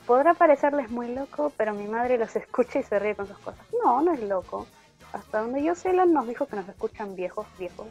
[0.07, 3.67] Podrá parecerles muy loco, pero mi madre los escucha y se ríe con sus cosas.
[3.85, 4.67] No, no es loco.
[5.15, 7.87] Hasta donde yo sé, nos dijo que nos escuchan viejos, viejos.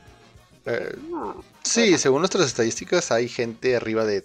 [0.65, 1.41] Eh, No.
[1.63, 4.23] sí, según nuestras estadísticas, hay gente arriba de,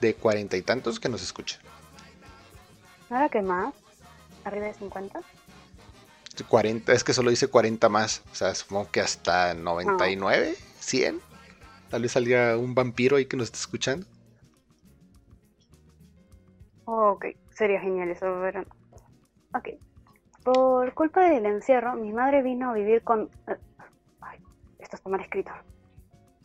[0.00, 1.58] de 40 y tantos que nos escucha.
[3.10, 3.74] ¿Ahora qué más?
[4.44, 5.20] ¿Arriba de 50?
[6.48, 8.22] 40, es que solo dice 40 más.
[8.32, 11.20] O sea, supongo que hasta 99, 100.
[11.90, 14.06] Tal vez salga un vampiro ahí que nos esté escuchando.
[16.86, 19.58] Ok, sería genial eso, pero no.
[19.58, 19.68] Ok.
[20.44, 23.30] Por culpa del encierro, mi madre vino a vivir con...
[24.78, 25.50] esto está mal escrito.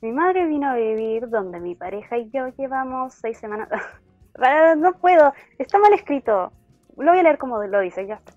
[0.01, 3.69] Mi madre vino a vivir donde mi pareja y yo llevamos seis semanas...
[4.77, 6.53] No puedo, está mal escrito.
[6.95, 8.31] Lo voy a leer como lo dice, ya está.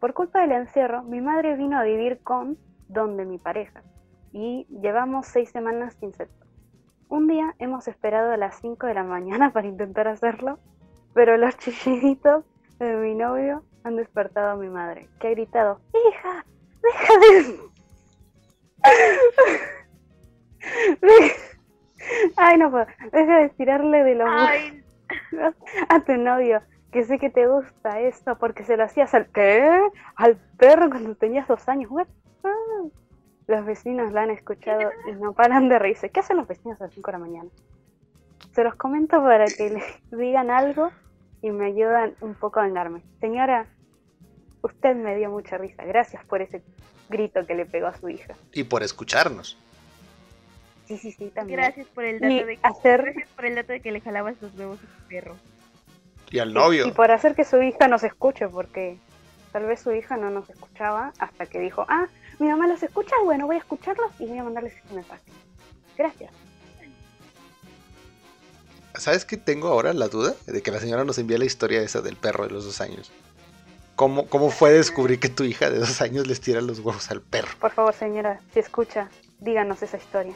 [0.00, 2.58] Por culpa del encierro, mi madre vino a vivir con
[2.88, 3.84] donde mi pareja
[4.32, 6.44] y llevamos seis semanas sin sexo.
[7.08, 10.58] Un día hemos esperado a las 5 de la mañana para intentar hacerlo,
[11.12, 12.44] pero los chilliditos
[12.80, 16.44] de mi novio han despertado a mi madre, que ha gritado, hija,
[16.82, 17.74] deja de...
[22.36, 22.86] Ay, no puedo.
[23.12, 24.28] Deja de tirarle de los
[25.88, 29.80] a tu novio, que sé que te gusta esto porque se lo hacías al ¿qué?
[30.16, 31.90] Al perro cuando tenías dos años.
[31.90, 32.08] What?
[32.42, 32.50] Ah.
[33.46, 36.08] Los vecinos la han escuchado y no paran de reírse.
[36.10, 37.50] ¿Qué hacen los vecinos a las 5 de la mañana?
[38.52, 39.82] Se los comento para que le
[40.16, 40.90] digan algo
[41.42, 43.02] y me ayudan un poco a vengarme.
[43.20, 43.66] Señora,
[44.64, 45.84] usted me dio mucha risa.
[45.84, 46.62] Gracias por ese
[47.08, 48.34] grito que le pegó a su hija.
[48.52, 49.56] Y por escucharnos.
[50.86, 51.60] Sí, sí, sí, también.
[51.60, 54.00] gracias por el Y dato de que, hacer- gracias por el dato de que le
[54.00, 55.36] jalabas los huevos a tu perro.
[56.30, 56.86] Y al novio.
[56.86, 58.98] Y por hacer que su hija nos escuche, porque
[59.52, 62.06] tal vez su hija no nos escuchaba hasta que dijo, ah,
[62.38, 65.22] mi mamá los escucha, bueno, voy a escucharlos y voy a mandarles este mensaje.
[65.96, 66.32] Gracias.
[68.96, 70.34] ¿Sabes qué tengo ahora la duda?
[70.46, 73.10] De que la señora nos envía la historia esa del perro de los dos años.
[73.96, 77.20] ¿Cómo, cómo fue descubrir que tu hija de dos años les tira los huevos al
[77.20, 77.48] perro?
[77.60, 80.34] Por favor, señora, si escucha, díganos esa historia.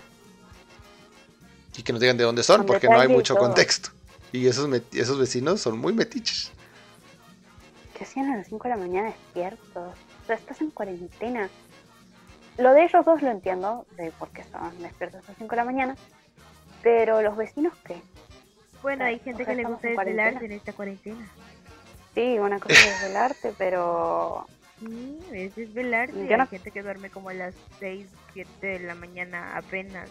[1.76, 3.44] Y que nos digan de dónde son, Con porque no hay mucho todo.
[3.46, 3.90] contexto.
[4.32, 6.52] Y esos, esos vecinos son muy metiches.
[7.96, 9.94] ¿Qué hacían a las 5 de la mañana despiertos?
[10.22, 11.48] O sea, estás en cuarentena.
[12.58, 15.56] Lo de ellos dos lo entiendo, de por qué estaban despiertos a las 5 de
[15.56, 15.96] la mañana.
[16.82, 18.00] Pero los vecinos, ¿qué?
[18.82, 21.28] Bueno, hay O gente sea, que le gusta desvelarse en esta cuarentena.
[22.18, 24.46] Sí, una cosa es desvelarte, pero
[24.80, 26.26] Sí, es desvelarse.
[26.28, 30.08] Yo no- Hay gente que duerme como a las 6, 7 de la mañana apenas.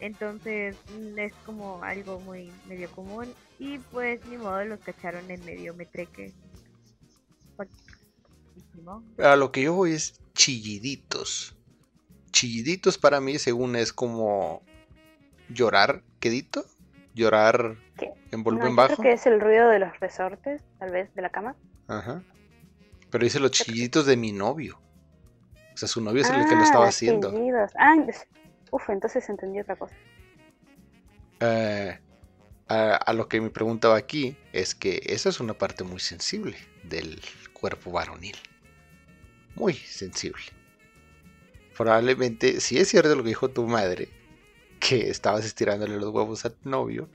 [0.00, 3.32] Entonces mm, es como algo muy medio común.
[3.60, 6.34] Y pues ni modo los cacharon en medio metreque.
[9.18, 11.54] A lo que yo voy es chilliditos.
[12.32, 14.62] Chilliditos para mí, según es como
[15.48, 16.64] llorar quedito.
[17.16, 18.12] Llorar ¿Qué?
[18.30, 18.94] en volumen bajo.
[18.96, 21.56] creo que es el ruido de los resortes, tal vez, de la cama.
[21.88, 22.22] Ajá.
[23.10, 24.78] Pero dice los chilliditos de mi novio.
[25.74, 27.30] O sea, su novio es el que lo Ah, estaba haciendo.
[27.30, 27.72] chillidos.
[27.78, 27.94] Ah,
[28.70, 29.94] uf, entonces entendí otra cosa.
[31.40, 31.98] Eh,
[32.68, 36.56] a, a lo que me preguntaba aquí es que esa es una parte muy sensible
[36.84, 37.20] del
[37.52, 38.36] cuerpo varonil.
[39.54, 40.42] Muy sensible.
[41.76, 44.08] Probablemente, si es cierto lo que dijo tu madre,
[44.78, 47.08] que estabas estirándole los huevos a tu novio,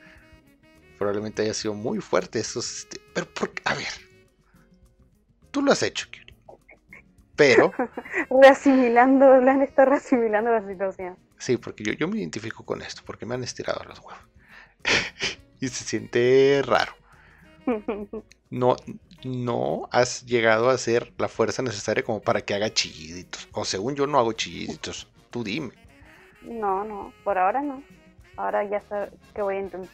[0.98, 2.80] probablemente haya sido muy fuerte esos...
[2.80, 3.88] este, pero, por, a ver,
[5.52, 6.34] tú lo has hecho, Kyuri.
[7.36, 7.74] Pero,
[8.30, 11.18] Reasimilando, Blan está reasimilando la situación.
[11.38, 14.24] sí, porque yo, yo me identifico con esto, porque me han estirado los huevos.
[15.60, 16.94] y se siente raro.
[18.50, 18.76] no,
[19.24, 23.48] no has llegado a hacer la fuerza necesaria como para que haga chilliditos.
[23.54, 25.08] O según yo no hago chilliditos.
[25.30, 25.72] Tú dime.
[26.42, 27.84] No, no, por ahora no.
[28.38, 29.90] Ahora ya sé que voy a intentar.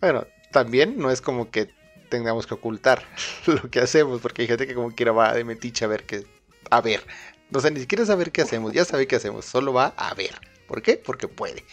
[0.00, 1.70] Bueno, también no es como que
[2.08, 3.02] tengamos que ocultar
[3.46, 6.26] lo que hacemos, porque hay gente que como quiera va de metiche a ver qué.
[6.70, 7.02] A ver.
[7.52, 10.34] O sea, ni siquiera saber qué hacemos, ya sabe qué hacemos, solo va a ver.
[10.66, 10.96] ¿Por qué?
[10.96, 11.64] Porque puede.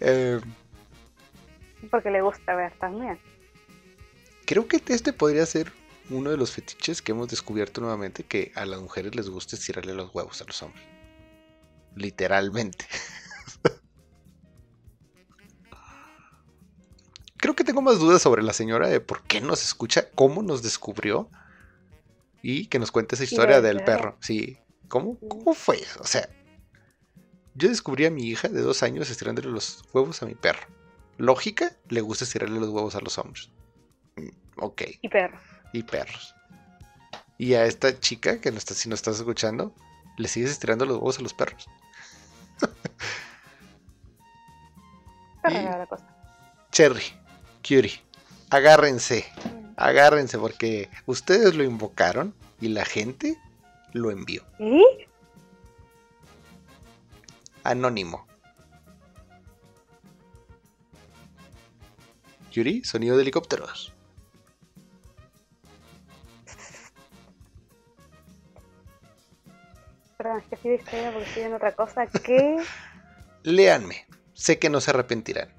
[0.00, 0.40] Eh,
[1.90, 3.18] Porque le gusta ver también.
[4.46, 5.72] creo que este podría ser
[6.10, 9.94] uno de los fetiches que hemos descubierto nuevamente, que a las mujeres les gusta estirarle
[9.94, 10.84] los huevos a los hombres.
[11.94, 12.86] Literalmente.
[17.38, 20.62] Creo que tengo más dudas sobre la señora de por qué nos escucha, cómo nos
[20.62, 21.30] descubrió
[22.42, 24.16] y que nos cuente esa historia del del perro.
[24.20, 24.58] Sí,
[24.88, 26.00] ¿cómo, cómo fue eso?
[26.02, 26.28] O sea,
[27.54, 30.66] yo descubrí a mi hija de dos años estirándole los huevos a mi perro.
[31.16, 33.50] Lógica, le gusta estirarle los huevos a los hombres.
[34.16, 34.28] Mm,
[34.60, 35.38] Ok, Y perro.
[35.72, 36.34] y perros.
[37.38, 39.72] Y a esta chica que no está, si no estás escuchando,
[40.16, 41.68] le sigues estirando los huevos a los perros.
[45.36, 46.06] Está rara la cosa.
[46.72, 47.02] Cherry,
[47.66, 48.00] Curie,
[48.50, 49.24] agárrense,
[49.76, 53.36] agárrense porque ustedes lo invocaron y la gente
[53.92, 54.44] lo envió.
[54.58, 54.84] ¿Y?
[57.64, 58.26] Anónimo.
[62.50, 63.92] Yuri, sonido de helicópteros.
[70.16, 72.06] Perdón, es que estoy distraída porque estoy viendo otra cosa.
[72.06, 72.56] ¿Qué?
[73.44, 75.52] Léanme, sé que no se arrepentirán.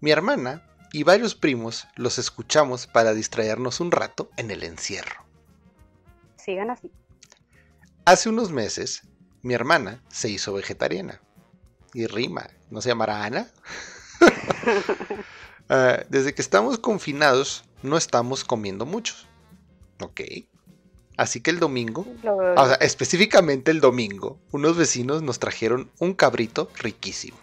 [0.00, 5.24] Mi hermana y varios primos los escuchamos para distraernos un rato en el encierro.
[6.36, 6.90] Sigan así.
[8.04, 9.02] Hace unos meses,
[9.42, 11.20] mi hermana se hizo vegetariana.
[11.94, 13.50] Y rima, ¿no se llamará Ana?
[15.70, 19.26] Ah, desde que estamos confinados, no estamos comiendo muchos.
[20.00, 20.22] Ok.
[21.18, 22.06] Así que el domingo,
[22.56, 27.36] o sea, específicamente el domingo, unos vecinos nos trajeron un cabrito riquísimo.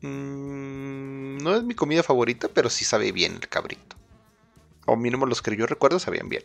[0.00, 3.96] Mm, no es mi comida favorita, pero sí sabe bien el cabrito.
[4.86, 6.44] O mínimo los que yo recuerdo sabían bien.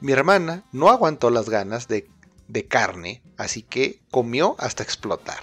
[0.00, 2.08] Mi hermana no aguantó las ganas de,
[2.48, 5.42] de carne, así que comió hasta explotar.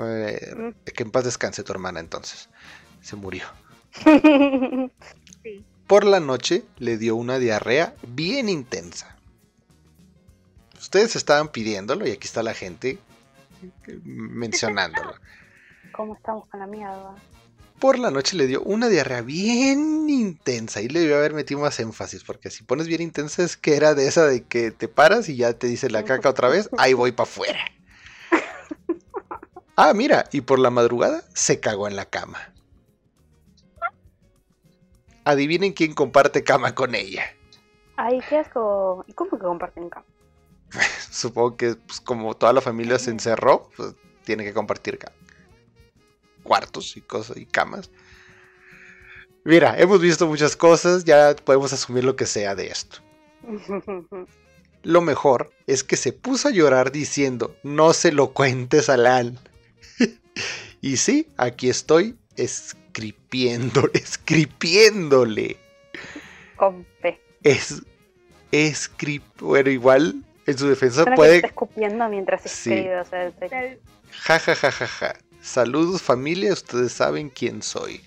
[0.00, 2.48] Eh, que en paz descanse tu hermana entonces.
[3.02, 3.44] Se murió.
[5.44, 5.64] Sí.
[5.86, 9.16] Por la noche le dio una diarrea bien intensa.
[10.78, 12.98] Ustedes estaban pidiéndolo y aquí está la gente
[13.62, 15.14] eh, mencionándolo.
[15.98, 17.12] ¿Cómo estamos con la mierda?
[17.80, 21.80] Por la noche le dio una diarrea bien intensa y le debió haber metido más
[21.80, 25.28] énfasis porque si pones bien intensa es que era de esa de que te paras
[25.28, 27.58] y ya te dice la caca otra vez, ahí voy para afuera.
[29.74, 32.38] Ah, mira, y por la madrugada se cagó en la cama.
[35.24, 37.24] Adivinen quién comparte cama con ella.
[37.96, 39.04] Ay, qué asco.
[39.08, 40.06] ¿Y cómo que comparten cama?
[41.10, 43.94] Supongo que pues, como toda la familia se encerró, pues,
[44.24, 45.12] tiene que compartir ca-
[46.48, 47.90] cuartos y cosas y camas.
[49.44, 52.98] Mira, hemos visto muchas cosas, ya podemos asumir lo que sea de esto.
[54.82, 59.38] Lo mejor es que se puso a llorar diciendo, no se lo cuentes a Lan.
[60.80, 65.56] y sí, aquí estoy escribiendo, escribiéndole.
[66.56, 67.20] Con P.
[67.42, 67.82] Es,
[68.50, 71.36] escri- bueno, igual en su defensa Suena que puede...
[71.36, 72.72] está escupiendo mientras Sí.
[72.72, 73.32] escribe, o sea,
[74.24, 75.16] Ja, ja, ja, ja, ja.
[75.48, 78.02] Saludos familia, ustedes saben quién soy.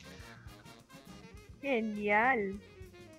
[1.60, 2.62] Genial.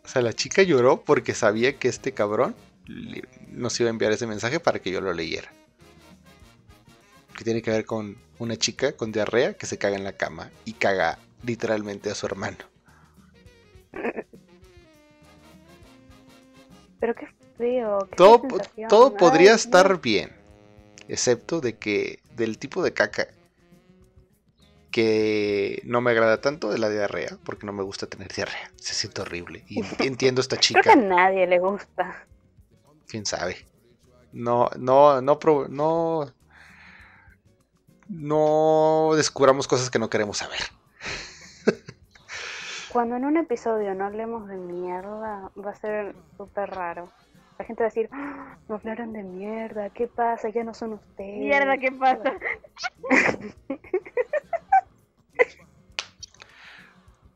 [0.04, 2.54] O sea, la chica lloró porque sabía que este cabrón
[3.48, 5.50] nos iba a enviar ese mensaje para que yo lo leyera.
[7.36, 10.52] Que tiene que ver con una chica con diarrea que se caga en la cama
[10.64, 12.58] y caga literalmente a su hermano.
[17.00, 17.26] Pero qué
[17.58, 17.98] feo.
[18.08, 18.42] qué Todo,
[18.88, 20.30] todo podría estar bien,
[21.08, 23.26] excepto de que del tipo de caca
[24.92, 28.70] que no me agrada tanto de la diarrea, porque no me gusta tener diarrea.
[28.76, 29.64] Se siente horrible.
[29.68, 31.02] Y entiendo a esta Creo que a chica.
[31.06, 32.26] nadie le gusta.
[33.08, 33.56] quién sabe.
[34.32, 36.32] No, no, no, pro- no,
[38.08, 40.60] no descubramos cosas que no queremos saber.
[42.88, 47.10] Cuando en un episodio no hablemos de mierda, va a ser súper raro.
[47.58, 50.50] La gente va a decir, "Ah, no hablaron de mierda, ¿qué pasa?
[50.50, 51.38] Ya no son ustedes.
[51.38, 52.34] Mierda, ¿qué pasa?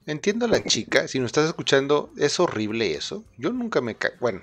[0.06, 3.24] Entiendo a la chica, si nos estás escuchando, es horrible eso.
[3.36, 4.40] Yo nunca me ca bueno,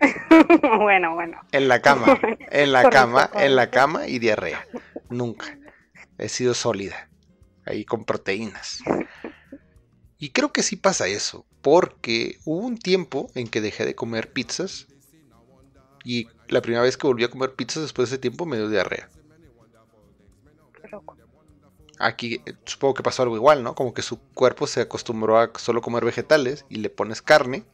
[0.78, 1.40] bueno, bueno.
[1.52, 2.18] en la cama,
[2.50, 4.66] en la cama, en la cama y diarrea.
[5.08, 5.56] Nunca.
[6.18, 7.08] He sido sólida,
[7.64, 8.80] ahí con proteínas.
[10.18, 14.32] Y creo que sí pasa eso, porque hubo un tiempo en que dejé de comer
[14.32, 14.88] pizzas
[16.04, 18.68] y la primera vez que volví a comer pizzas después de ese tiempo me dio
[18.68, 19.08] diarrea.
[20.80, 21.21] Qué loco.
[22.02, 23.76] Aquí eh, supongo que pasó algo igual, ¿no?
[23.76, 27.64] Como que su cuerpo se acostumbró a solo comer vegetales y le pones carne,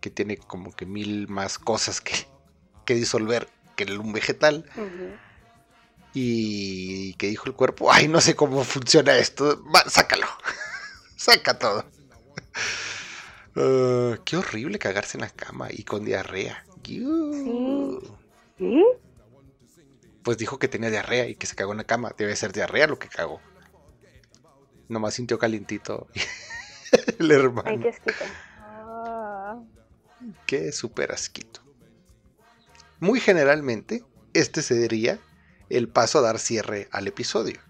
[0.00, 2.14] que tiene como que mil más cosas que,
[2.84, 4.64] que disolver que un vegetal.
[6.12, 10.26] Y que dijo el cuerpo, ay, no sé cómo funciona esto, va, sácalo,
[11.16, 11.84] saca todo.
[13.60, 16.64] Ah, qué horrible cagarse en la cama y con diarrea.
[20.22, 22.14] Pues dijo que tenía diarrea y que se cagó en la cama.
[22.16, 23.40] Debe ser diarrea lo que cagó.
[24.88, 26.08] Nomás sintió calientito
[27.18, 27.68] el hermano.
[27.68, 28.24] Ay, qué asquito.
[28.58, 29.62] Ah,
[30.46, 31.60] Qué súper asquito.
[33.00, 34.04] Muy generalmente,
[34.34, 35.18] este sería
[35.68, 37.60] el paso a dar cierre al episodio.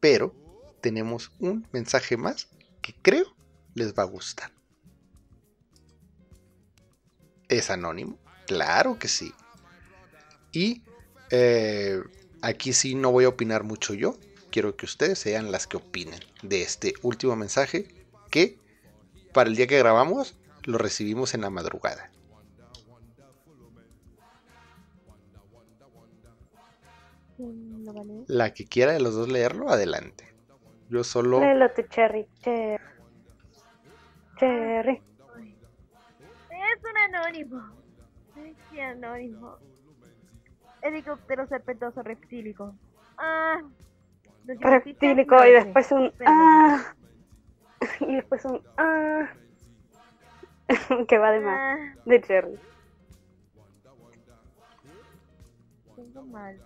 [0.00, 0.34] Pero
[0.80, 2.48] tenemos un mensaje más
[2.80, 3.26] que creo
[3.74, 4.50] les va a gustar.
[7.48, 8.18] ¿Es anónimo?
[8.46, 9.32] Claro que sí.
[10.52, 10.82] Y
[11.30, 12.00] eh,
[12.40, 14.18] aquí sí no voy a opinar mucho yo.
[14.52, 17.88] Quiero que ustedes sean las que opinen de este último mensaje
[18.30, 18.58] que
[19.32, 22.10] para el día que grabamos lo recibimos en la madrugada.
[28.26, 30.34] La que quiera de los dos leerlo, adelante.
[30.90, 31.40] Yo solo...
[31.40, 32.28] Léelo tu Cherry.
[32.42, 32.84] Cherry.
[34.38, 35.02] Cherry.
[36.50, 37.70] Es un anónimo.
[38.36, 39.56] Es anónimo.
[40.82, 42.74] Helicóptero serpentoso reptílico.
[43.16, 43.62] Ah.
[44.46, 45.52] Reptílico y no sé.
[45.52, 46.94] después un ah.
[48.00, 49.28] Y después un ah.
[51.08, 51.58] que va de más.
[51.58, 52.58] Ah, De Cherry.
[55.94, 56.58] tengo mal.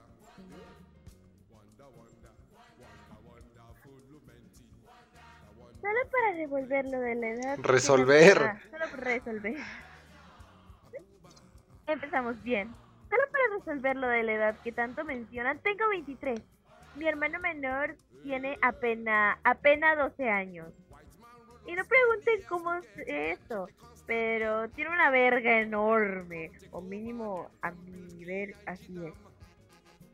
[5.81, 7.59] Solo para revolver lo de la edad.
[7.63, 8.39] Resolver.
[8.43, 9.57] Ah, solo para resolver.
[11.87, 12.75] Empezamos bien.
[13.09, 16.43] Solo para resolver lo de la edad que tanto mencionan, tengo 23.
[16.97, 20.69] Mi hermano menor tiene apenas, apenas 12 años.
[21.67, 23.69] Y no pregunten cómo es eso,
[24.07, 29.15] pero tiene una verga enorme, o mínimo a mi ver así es.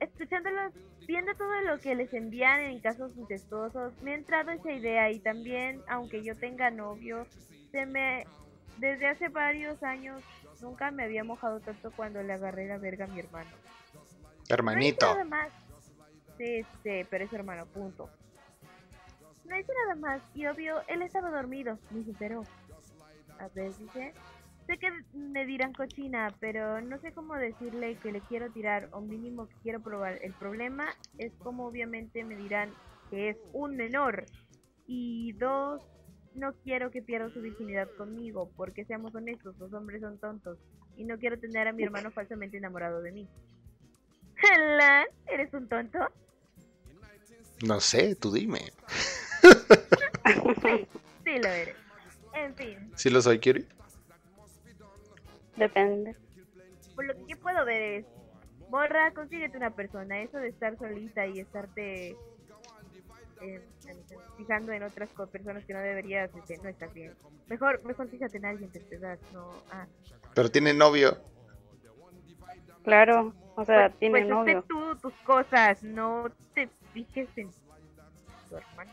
[0.01, 0.73] Escuchándolos,
[1.07, 5.21] viendo todo lo que les envían en casos incestuosos, me ha entrado esa idea y
[5.21, 7.27] también, aunque yo tenga novio,
[7.71, 8.25] se me
[8.79, 10.23] desde hace varios años
[10.61, 13.51] nunca me había mojado tanto cuando le agarré la verga a mi hermano.
[14.49, 15.15] Hermanito.
[15.19, 15.51] No más.
[16.43, 16.65] Sí,
[17.09, 18.11] pero es hermano, punto.
[19.45, 22.43] No hice nada más y obvio, él estaba dormido, ni se enteró.
[23.39, 24.13] A ver, dice.
[24.67, 29.01] Sé que me dirán cochina, pero no sé cómo decirle que le quiero tirar o
[29.01, 30.19] mínimo que quiero probar.
[30.23, 30.87] El problema
[31.19, 32.71] es como obviamente me dirán
[33.11, 34.25] que es un menor.
[34.87, 35.83] Y dos,
[36.35, 40.59] no quiero que pierda su virginidad conmigo, porque seamos honestos, los hombres son tontos.
[40.97, 43.29] Y no quiero tener a mi hermano falsamente enamorado de mí.
[45.27, 45.99] ¿eres un tonto?
[47.63, 48.73] No sé, tú dime.
[49.41, 49.49] Sí,
[51.25, 51.77] sí lo eres.
[52.35, 53.67] En fin, ¿Sí lo soy, Kiri?
[55.57, 56.17] Depende.
[56.95, 58.07] por lo que yo puedo ver es,
[58.71, 60.21] morra, consíguete una persona.
[60.23, 62.17] Eso de estar solita y estarte
[63.43, 63.61] eh,
[64.37, 67.15] fijando en otras personas que no deberías, este, no estás bien.
[67.49, 69.51] Mejor, mejor fíjate en alguien de tu edad, no...
[69.71, 69.87] Ah.
[70.35, 71.19] Pero tiene novio.
[72.83, 74.65] Claro, o sea, pues, tiene pues novio.
[74.69, 76.69] tú tus cosas, no te
[78.57, 78.91] hermano.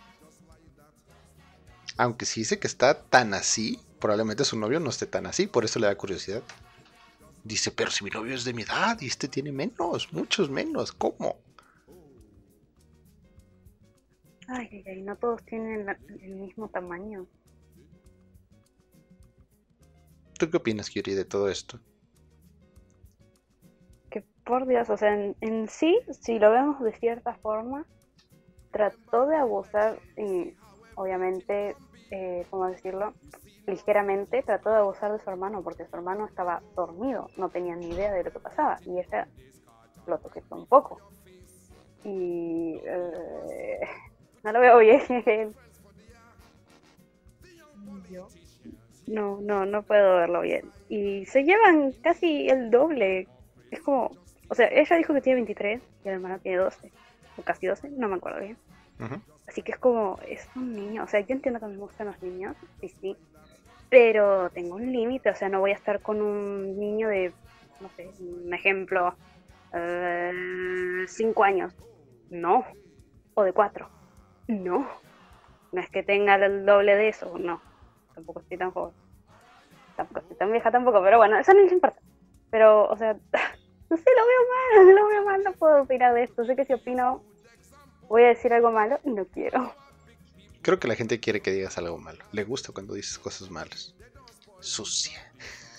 [1.97, 5.65] Aunque sí dice que está tan así, probablemente su novio no esté tan así, por
[5.65, 6.43] eso le da curiosidad.
[7.43, 10.91] Dice, pero si mi novio es de mi edad y este tiene menos, muchos menos,
[10.91, 11.37] ¿cómo?
[14.47, 17.27] Ay, ay, ay, no todos tienen la- el mismo tamaño.
[20.37, 21.79] ¿Tú qué opinas, Kiri, de todo esto?
[24.49, 27.85] Por Dios, o sea, en, en sí, si lo vemos de cierta forma,
[28.71, 30.55] trató de abusar, y
[30.95, 31.75] obviamente,
[32.09, 33.13] eh, ¿cómo decirlo?
[33.67, 37.91] Ligeramente trató de abusar de su hermano, porque su hermano estaba dormido, no tenía ni
[37.91, 39.27] idea de lo que pasaba, y ella
[40.07, 40.99] lo toqué un poco.
[42.03, 43.81] Y eh,
[44.43, 45.53] no lo veo bien.
[49.05, 50.71] No, no, no puedo verlo bien.
[50.89, 53.27] Y se llevan casi el doble.
[53.69, 54.09] Es como,
[54.49, 56.91] o sea, ella dijo que tiene 23 y el hermano tiene 12,
[57.37, 58.57] o casi 12, no me acuerdo bien.
[59.47, 61.03] Así que es como, es un niño.
[61.03, 63.17] O sea, yo entiendo que me gustan los niños, sí, sí.
[63.89, 67.31] Pero tengo un límite, o sea, no voy a estar con un niño de,
[67.79, 69.15] no sé, un ejemplo,
[71.07, 71.73] 5 años.
[72.29, 72.65] No.
[73.33, 73.89] O de 4.
[74.47, 74.87] No.
[75.71, 77.61] No es que tenga el doble de eso, no.
[78.13, 78.93] Tampoco estoy tan joven.
[79.95, 81.99] Tampoco estoy tan vieja tampoco, pero bueno, eso no les importa.
[82.51, 83.17] Pero, o sea,
[83.89, 86.45] no sé, lo veo mal, lo veo mal, no puedo opinar de esto.
[86.45, 87.23] Sé que si opino,
[88.07, 89.73] voy a decir algo malo y no quiero.
[90.61, 92.23] Creo que la gente quiere que digas algo malo.
[92.31, 93.95] Le gusta cuando dices cosas malas.
[94.59, 95.31] Sucia.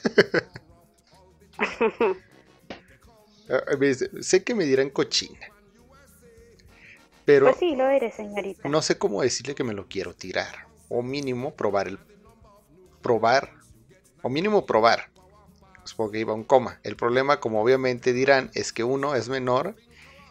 [3.53, 3.65] Ah,
[4.21, 5.41] sé que me dirán cochina.
[7.25, 8.69] Pero Pues sí, lo eres, señorita.
[8.69, 10.67] no sé cómo decirle que me lo quiero tirar.
[10.89, 11.99] O mínimo probar el.
[13.03, 13.51] Probar.
[14.23, 15.11] O mínimo probar.
[15.91, 16.79] Supongo que iba un coma.
[16.85, 19.75] El problema, como obviamente dirán, es que uno es menor.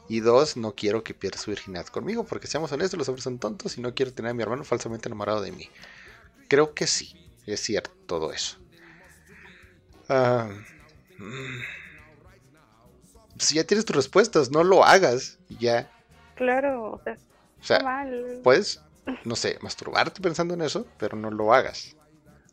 [0.08, 2.24] Y dos, no quiero que pierda su virginidad conmigo.
[2.24, 5.10] Porque seamos honestos, los hombres son tontos y no quiero tener a mi hermano falsamente
[5.10, 5.70] enamorado de mí.
[6.48, 7.30] Creo que sí.
[7.46, 8.58] Es cierto todo eso.
[10.08, 10.48] Ah,
[11.18, 11.60] mm.
[13.38, 15.40] si ya tienes tus respuestas, no lo hagas.
[15.60, 15.92] Ya.
[16.36, 17.18] Claro, o sea,
[17.62, 18.40] O sea, está mal.
[18.46, 18.80] Puedes,
[19.26, 21.98] no sé, masturbarte pensando en eso, pero no lo hagas.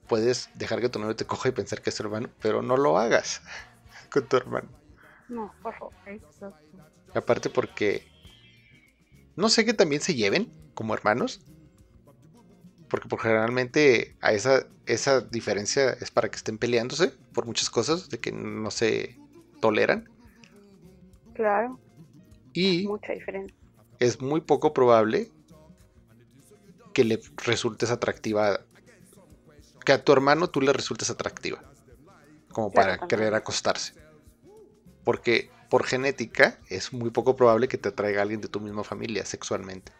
[0.08, 2.76] Puedes dejar que tu novio te coja y pensar que es tu hermano, pero no
[2.76, 3.42] lo hagas
[4.10, 4.68] con tu hermano.
[5.28, 5.94] No, por favor.
[6.06, 6.58] Exacto.
[7.14, 8.06] Aparte porque
[9.36, 11.40] no sé que también se lleven como hermanos.
[12.88, 18.08] Porque por generalmente a esa, esa diferencia es para que estén peleándose por muchas cosas
[18.08, 19.18] de que no se
[19.60, 20.08] toleran.
[21.34, 21.78] Claro,
[22.52, 23.54] Y mucha diferencia.
[23.98, 25.30] es muy poco probable
[26.94, 28.60] que le resultes atractiva.
[29.86, 31.62] Que a tu hermano tú le resultes atractiva.
[32.52, 33.94] Como para querer acostarse.
[35.04, 39.24] Porque por genética es muy poco probable que te atraiga alguien de tu misma familia
[39.24, 39.92] sexualmente.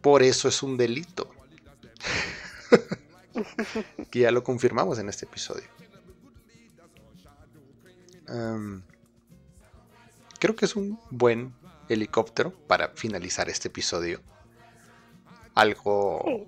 [0.00, 1.30] Por eso es un delito.
[4.10, 5.68] que ya lo confirmamos en este episodio.
[10.38, 11.52] Creo que es un buen
[11.88, 14.20] helicóptero para finalizar este episodio.
[15.54, 16.44] Algo Sí,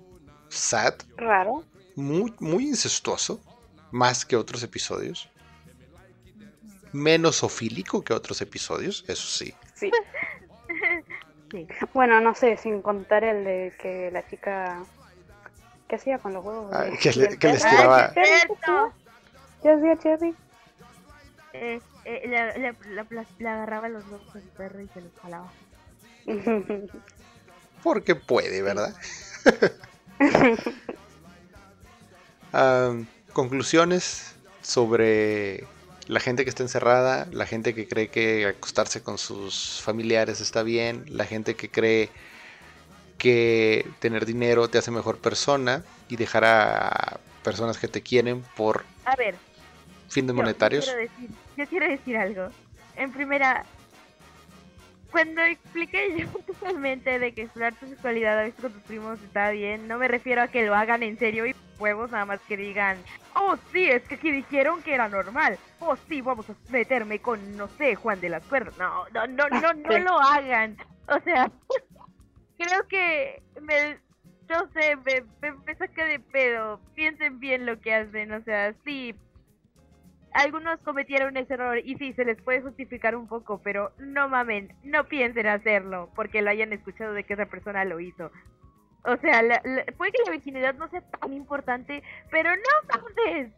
[0.49, 1.63] sad, raro.
[1.95, 3.41] muy, muy incestuoso,
[3.91, 5.29] más que otros episodios.
[6.91, 9.53] Menos ofílico que otros episodios, eso sí.
[9.75, 9.91] Sí.
[11.51, 11.67] Sí.
[11.93, 14.83] Bueno, no sé, sin contar el de que la chica.
[15.87, 16.71] ¿Qué hacía con los huevos?
[16.73, 18.37] Ah, que le- que les tiraba- Ay, ¿qué hacía?
[18.47, 18.93] ¡Cierto!
[19.61, 20.35] ¿Qué hacía Cherry?
[21.53, 22.73] Eh, eh,
[23.39, 25.51] le agarraba los huevos con su perro y se los jalaba.
[27.83, 28.95] Porque puede, ¿verdad?
[33.33, 35.65] Conclusiones sobre
[36.07, 40.61] la gente que está encerrada, la gente que cree que acostarse con sus familiares está
[40.63, 42.09] bien, la gente que cree
[43.17, 48.83] que tener dinero te hace mejor persona y dejar a personas que te quieren por
[49.05, 49.35] A ver,
[50.09, 50.85] fines yo monetarios.
[50.85, 52.49] quiero decir- Yo quiero decir algo.
[52.95, 53.63] En primera,
[55.13, 59.51] cuando expliqué yo totalmente de que explorar tu sexualidad a veces con tus primos está
[59.51, 62.57] bien, no me refiero a que lo hagan en serio y huevos nada más que
[62.57, 62.97] digan,
[63.35, 67.55] oh sí, es que aquí dijeron que era normal, oh sí, vamos a meterme con,
[67.55, 68.75] no sé, Juan de las Cuerdas.
[68.77, 70.77] No, no, no, no, no lo hagan.
[71.07, 71.51] O sea,
[72.57, 73.99] creo que me,
[74.49, 76.79] no sé, me, me, me saca de pedo.
[76.95, 79.13] Piensen bien lo que hacen, o sea, sí,
[80.33, 84.75] algunos cometieron ese error y sí, se les puede justificar un poco, pero no mamen,
[84.83, 88.31] no piensen hacerlo porque lo hayan escuchado de que esa persona lo hizo.
[89.05, 92.01] O sea, la- la- puede que la virginidad no sea tan importante,
[92.31, 92.61] pero no
[92.99, 93.51] mames.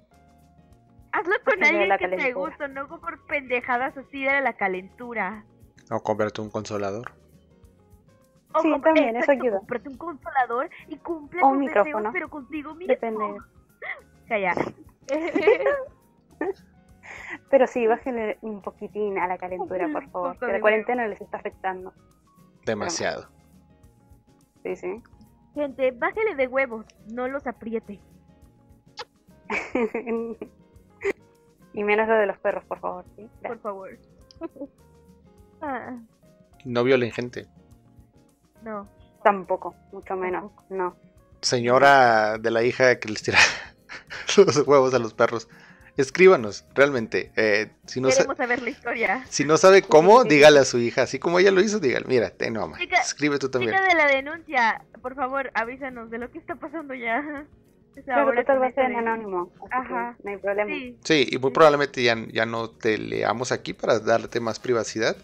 [1.12, 5.46] Hazlo con alguien la que te gusta, no por pendejadas así de la calentura.
[5.92, 7.12] O comprarte un consolador.
[8.54, 9.60] O Sí, también, eso ayuda.
[9.60, 12.12] Cómprate un consolador y cumple O tus un deseos, micrófono.
[12.14, 12.88] pero contigo mismo.
[12.94, 13.24] Depende.
[14.28, 14.56] Calla.
[17.52, 20.40] Pero sí, bájenle un poquitín a la calentura, por favor.
[20.40, 21.94] Que la cuarentena les está afectando.
[22.66, 23.28] Demasiado.
[24.64, 25.04] Sí, sí.
[25.54, 28.00] Gente, bájele de huevos, no los apriete.
[31.74, 33.06] y menos lo de los perros, por favor.
[33.16, 33.30] ¿sí?
[33.46, 33.90] por favor.
[35.62, 35.98] Ah,
[36.66, 37.48] No violen gente.
[38.62, 38.88] no.
[39.24, 40.52] Tampoco, mucho menos.
[40.70, 40.96] No.
[41.42, 43.40] Señora de la hija que les tira
[44.38, 45.48] los huevos a los perros.
[45.98, 47.32] Escríbanos, realmente.
[47.36, 49.26] eh, si, no Queremos saber la historia.
[49.30, 51.04] si no sabe cómo, dígale a su hija.
[51.04, 52.06] Así como ella lo hizo, dígale.
[52.08, 52.78] Mira, te no, mamá.
[52.78, 53.74] Chica- Escribe tú también.
[53.74, 57.46] Chica de la denuncia, por favor, avísanos de lo que está pasando ya.
[58.04, 59.54] Claro, total va a ser en anónimo.
[59.72, 60.18] Ajá.
[60.22, 60.70] no hay problema.
[60.70, 65.16] Sí, Sí, y muy probablemente ya, ya no te leamos aquí para darte más privacidad.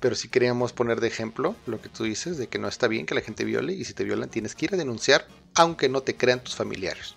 [0.00, 3.06] Pero sí queríamos poner de ejemplo lo que tú dices, de que no está bien
[3.06, 3.72] que la gente viole.
[3.72, 5.24] Y si te violan, tienes que ir a denunciar,
[5.54, 7.16] aunque no te crean tus familiares.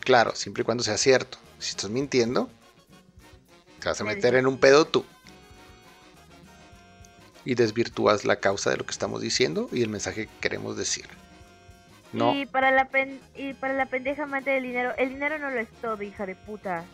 [0.00, 1.38] Claro, siempre y cuando sea cierto.
[1.58, 2.48] Si estás mintiendo,
[3.80, 5.04] te vas a meter en un pedo tú.
[7.44, 11.06] Y desvirtúas la causa de lo que estamos diciendo y el mensaje que queremos decir.
[12.12, 15.50] No, Y para la pen y para la pendeja amante del dinero, el dinero no
[15.50, 16.84] lo es todo, hija de puta.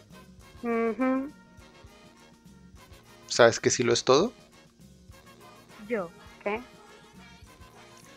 [3.28, 4.32] ¿sabes que sí lo es todo?
[5.88, 6.10] Yo.
[6.42, 6.60] ¿Qué?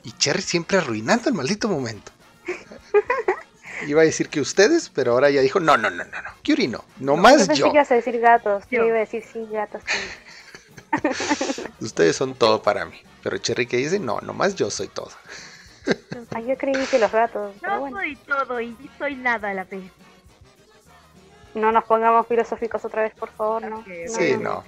[0.03, 2.11] Y Cherry siempre arruinando el maldito momento.
[3.85, 6.29] Iba a decir que ustedes, pero ahora ya dijo, no, no, no, no, no.
[6.41, 7.15] Kyuri no, no
[7.53, 8.63] Yo ibas a decir gatos.
[8.71, 8.87] Yo Yo.
[8.87, 9.81] iba a decir sí, gatos.
[9.85, 11.63] Sí.
[11.81, 13.01] Ustedes son todo para mí.
[13.23, 15.11] Pero Cherry que dice, no, no más yo soy todo.
[16.33, 17.55] Ay, yo creí que los gatos.
[17.61, 19.91] No bueno, soy todo y soy nada a la vez.
[21.53, 23.79] no nos pongamos filosóficos otra vez, por favor, ¿no?
[23.79, 24.63] Ok, No, Sí, no, no.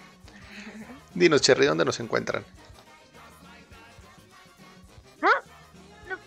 [1.13, 2.43] Dinos, Cherry, ¿dónde nos encuentran?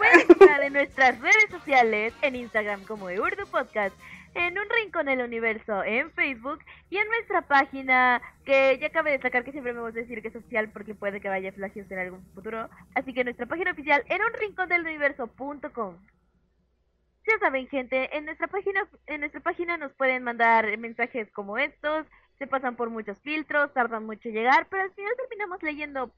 [0.03, 3.95] Pueden nuestras redes sociales, en Instagram como de Urdu Podcast,
[4.35, 6.61] en Un Rincón del Universo en Facebook
[6.91, 10.29] y en nuestra página, que ya cabe destacar que siempre me voy a decir que
[10.29, 12.69] es oficial porque puede que vaya flagios en algún futuro.
[12.95, 15.97] Así que nuestra página oficial en unrincondeluniverso.com.
[17.27, 22.07] Ya saben, gente, en nuestra página en nuestra página nos pueden mandar mensajes como estos,
[22.39, 26.11] se pasan por muchos filtros, tardan mucho en llegar, pero al final terminamos leyendo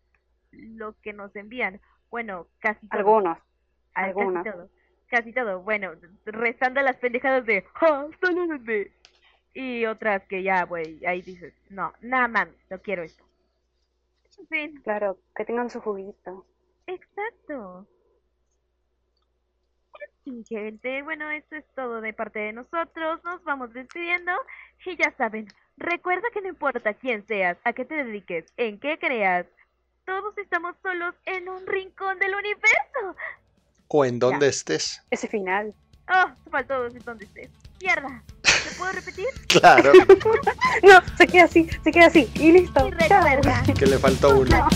[0.52, 1.80] lo que nos envían.
[2.10, 2.98] Bueno, casi todo.
[2.98, 3.38] Algunos.
[3.94, 4.44] Ah, Algunas.
[4.44, 4.68] Casi todo.
[5.08, 5.60] Casi todo.
[5.62, 5.92] Bueno,
[6.24, 8.06] restando las pendejadas de ¡Ja!
[8.22, 8.92] ¡Solo bebé!
[9.54, 13.24] Y otras que ya, güey, ahí dices, no, nada mames, no quiero esto.
[14.38, 16.44] En fin, Claro, que tengan su juguito.
[16.86, 17.86] exacto.
[20.26, 23.22] Y gente, bueno, esto es todo de parte de nosotros.
[23.24, 24.32] Nos vamos despidiendo.
[24.86, 25.46] Y ya saben,
[25.76, 29.46] recuerda que no importa quién seas, a qué te dediques, en qué creas,
[30.06, 33.16] todos estamos solos en un rincón del universo.
[33.88, 35.02] O en donde estés.
[35.10, 35.74] Ese final.
[36.06, 37.50] Ah, oh, faltó decir dónde estés.
[37.80, 38.22] Mierda.
[38.42, 39.26] ¿Te puedo repetir?
[39.48, 39.92] Claro.
[40.82, 42.28] no, se queda así, se queda así.
[42.34, 42.88] Y listo.
[42.88, 43.62] Y recuerda.
[43.78, 44.68] Que le faltó uno.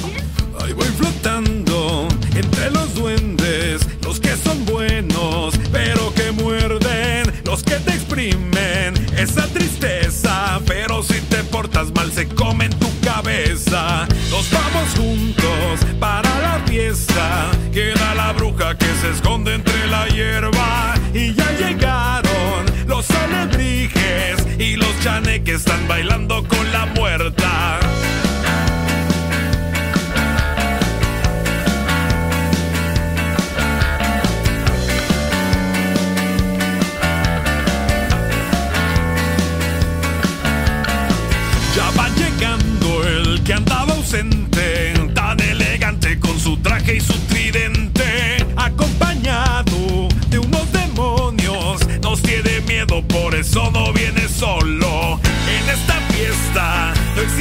[0.60, 7.76] Ahí voy flotando entre los duendes, los que son buenos, pero que muerden, los que
[7.76, 14.06] te exprimen esa tristeza, pero si te portas mal se comen tu cabeza.
[14.30, 20.94] Nos vamos juntos para la fiesta, queda la que se esconde entre la hierba.
[21.14, 27.87] Y ya llegaron los alebrijes y los chaneques están bailando con la muerta.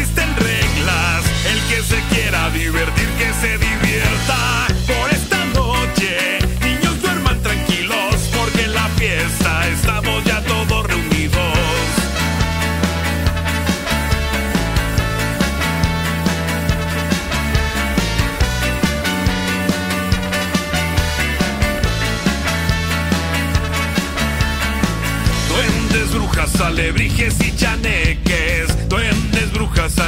[0.08, 0.37] System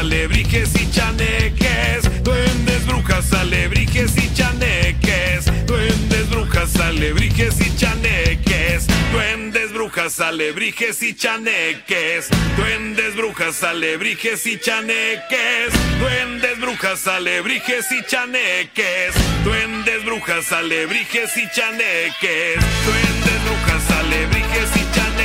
[0.09, 2.23] alebrijes y chaneques.
[2.23, 5.45] Duendes, brujas, alebrijes y chaneques.
[5.67, 8.87] Duendes, brujas, alebrijes y chaneques.
[9.11, 12.27] Duendes, brujas, alebrijes y chaneques.
[12.57, 15.73] Duendes, brujas, alebrijes y chaneques.
[15.99, 19.13] Duendes, brujas, alebrijes y chaneques.
[19.43, 22.57] Duendes, brujas, alebrijes y chaneques.
[22.85, 25.18] Duendes, brujas, alebrijes y chaneques.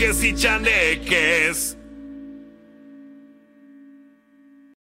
[0.00, 1.69] trajes y chaneques.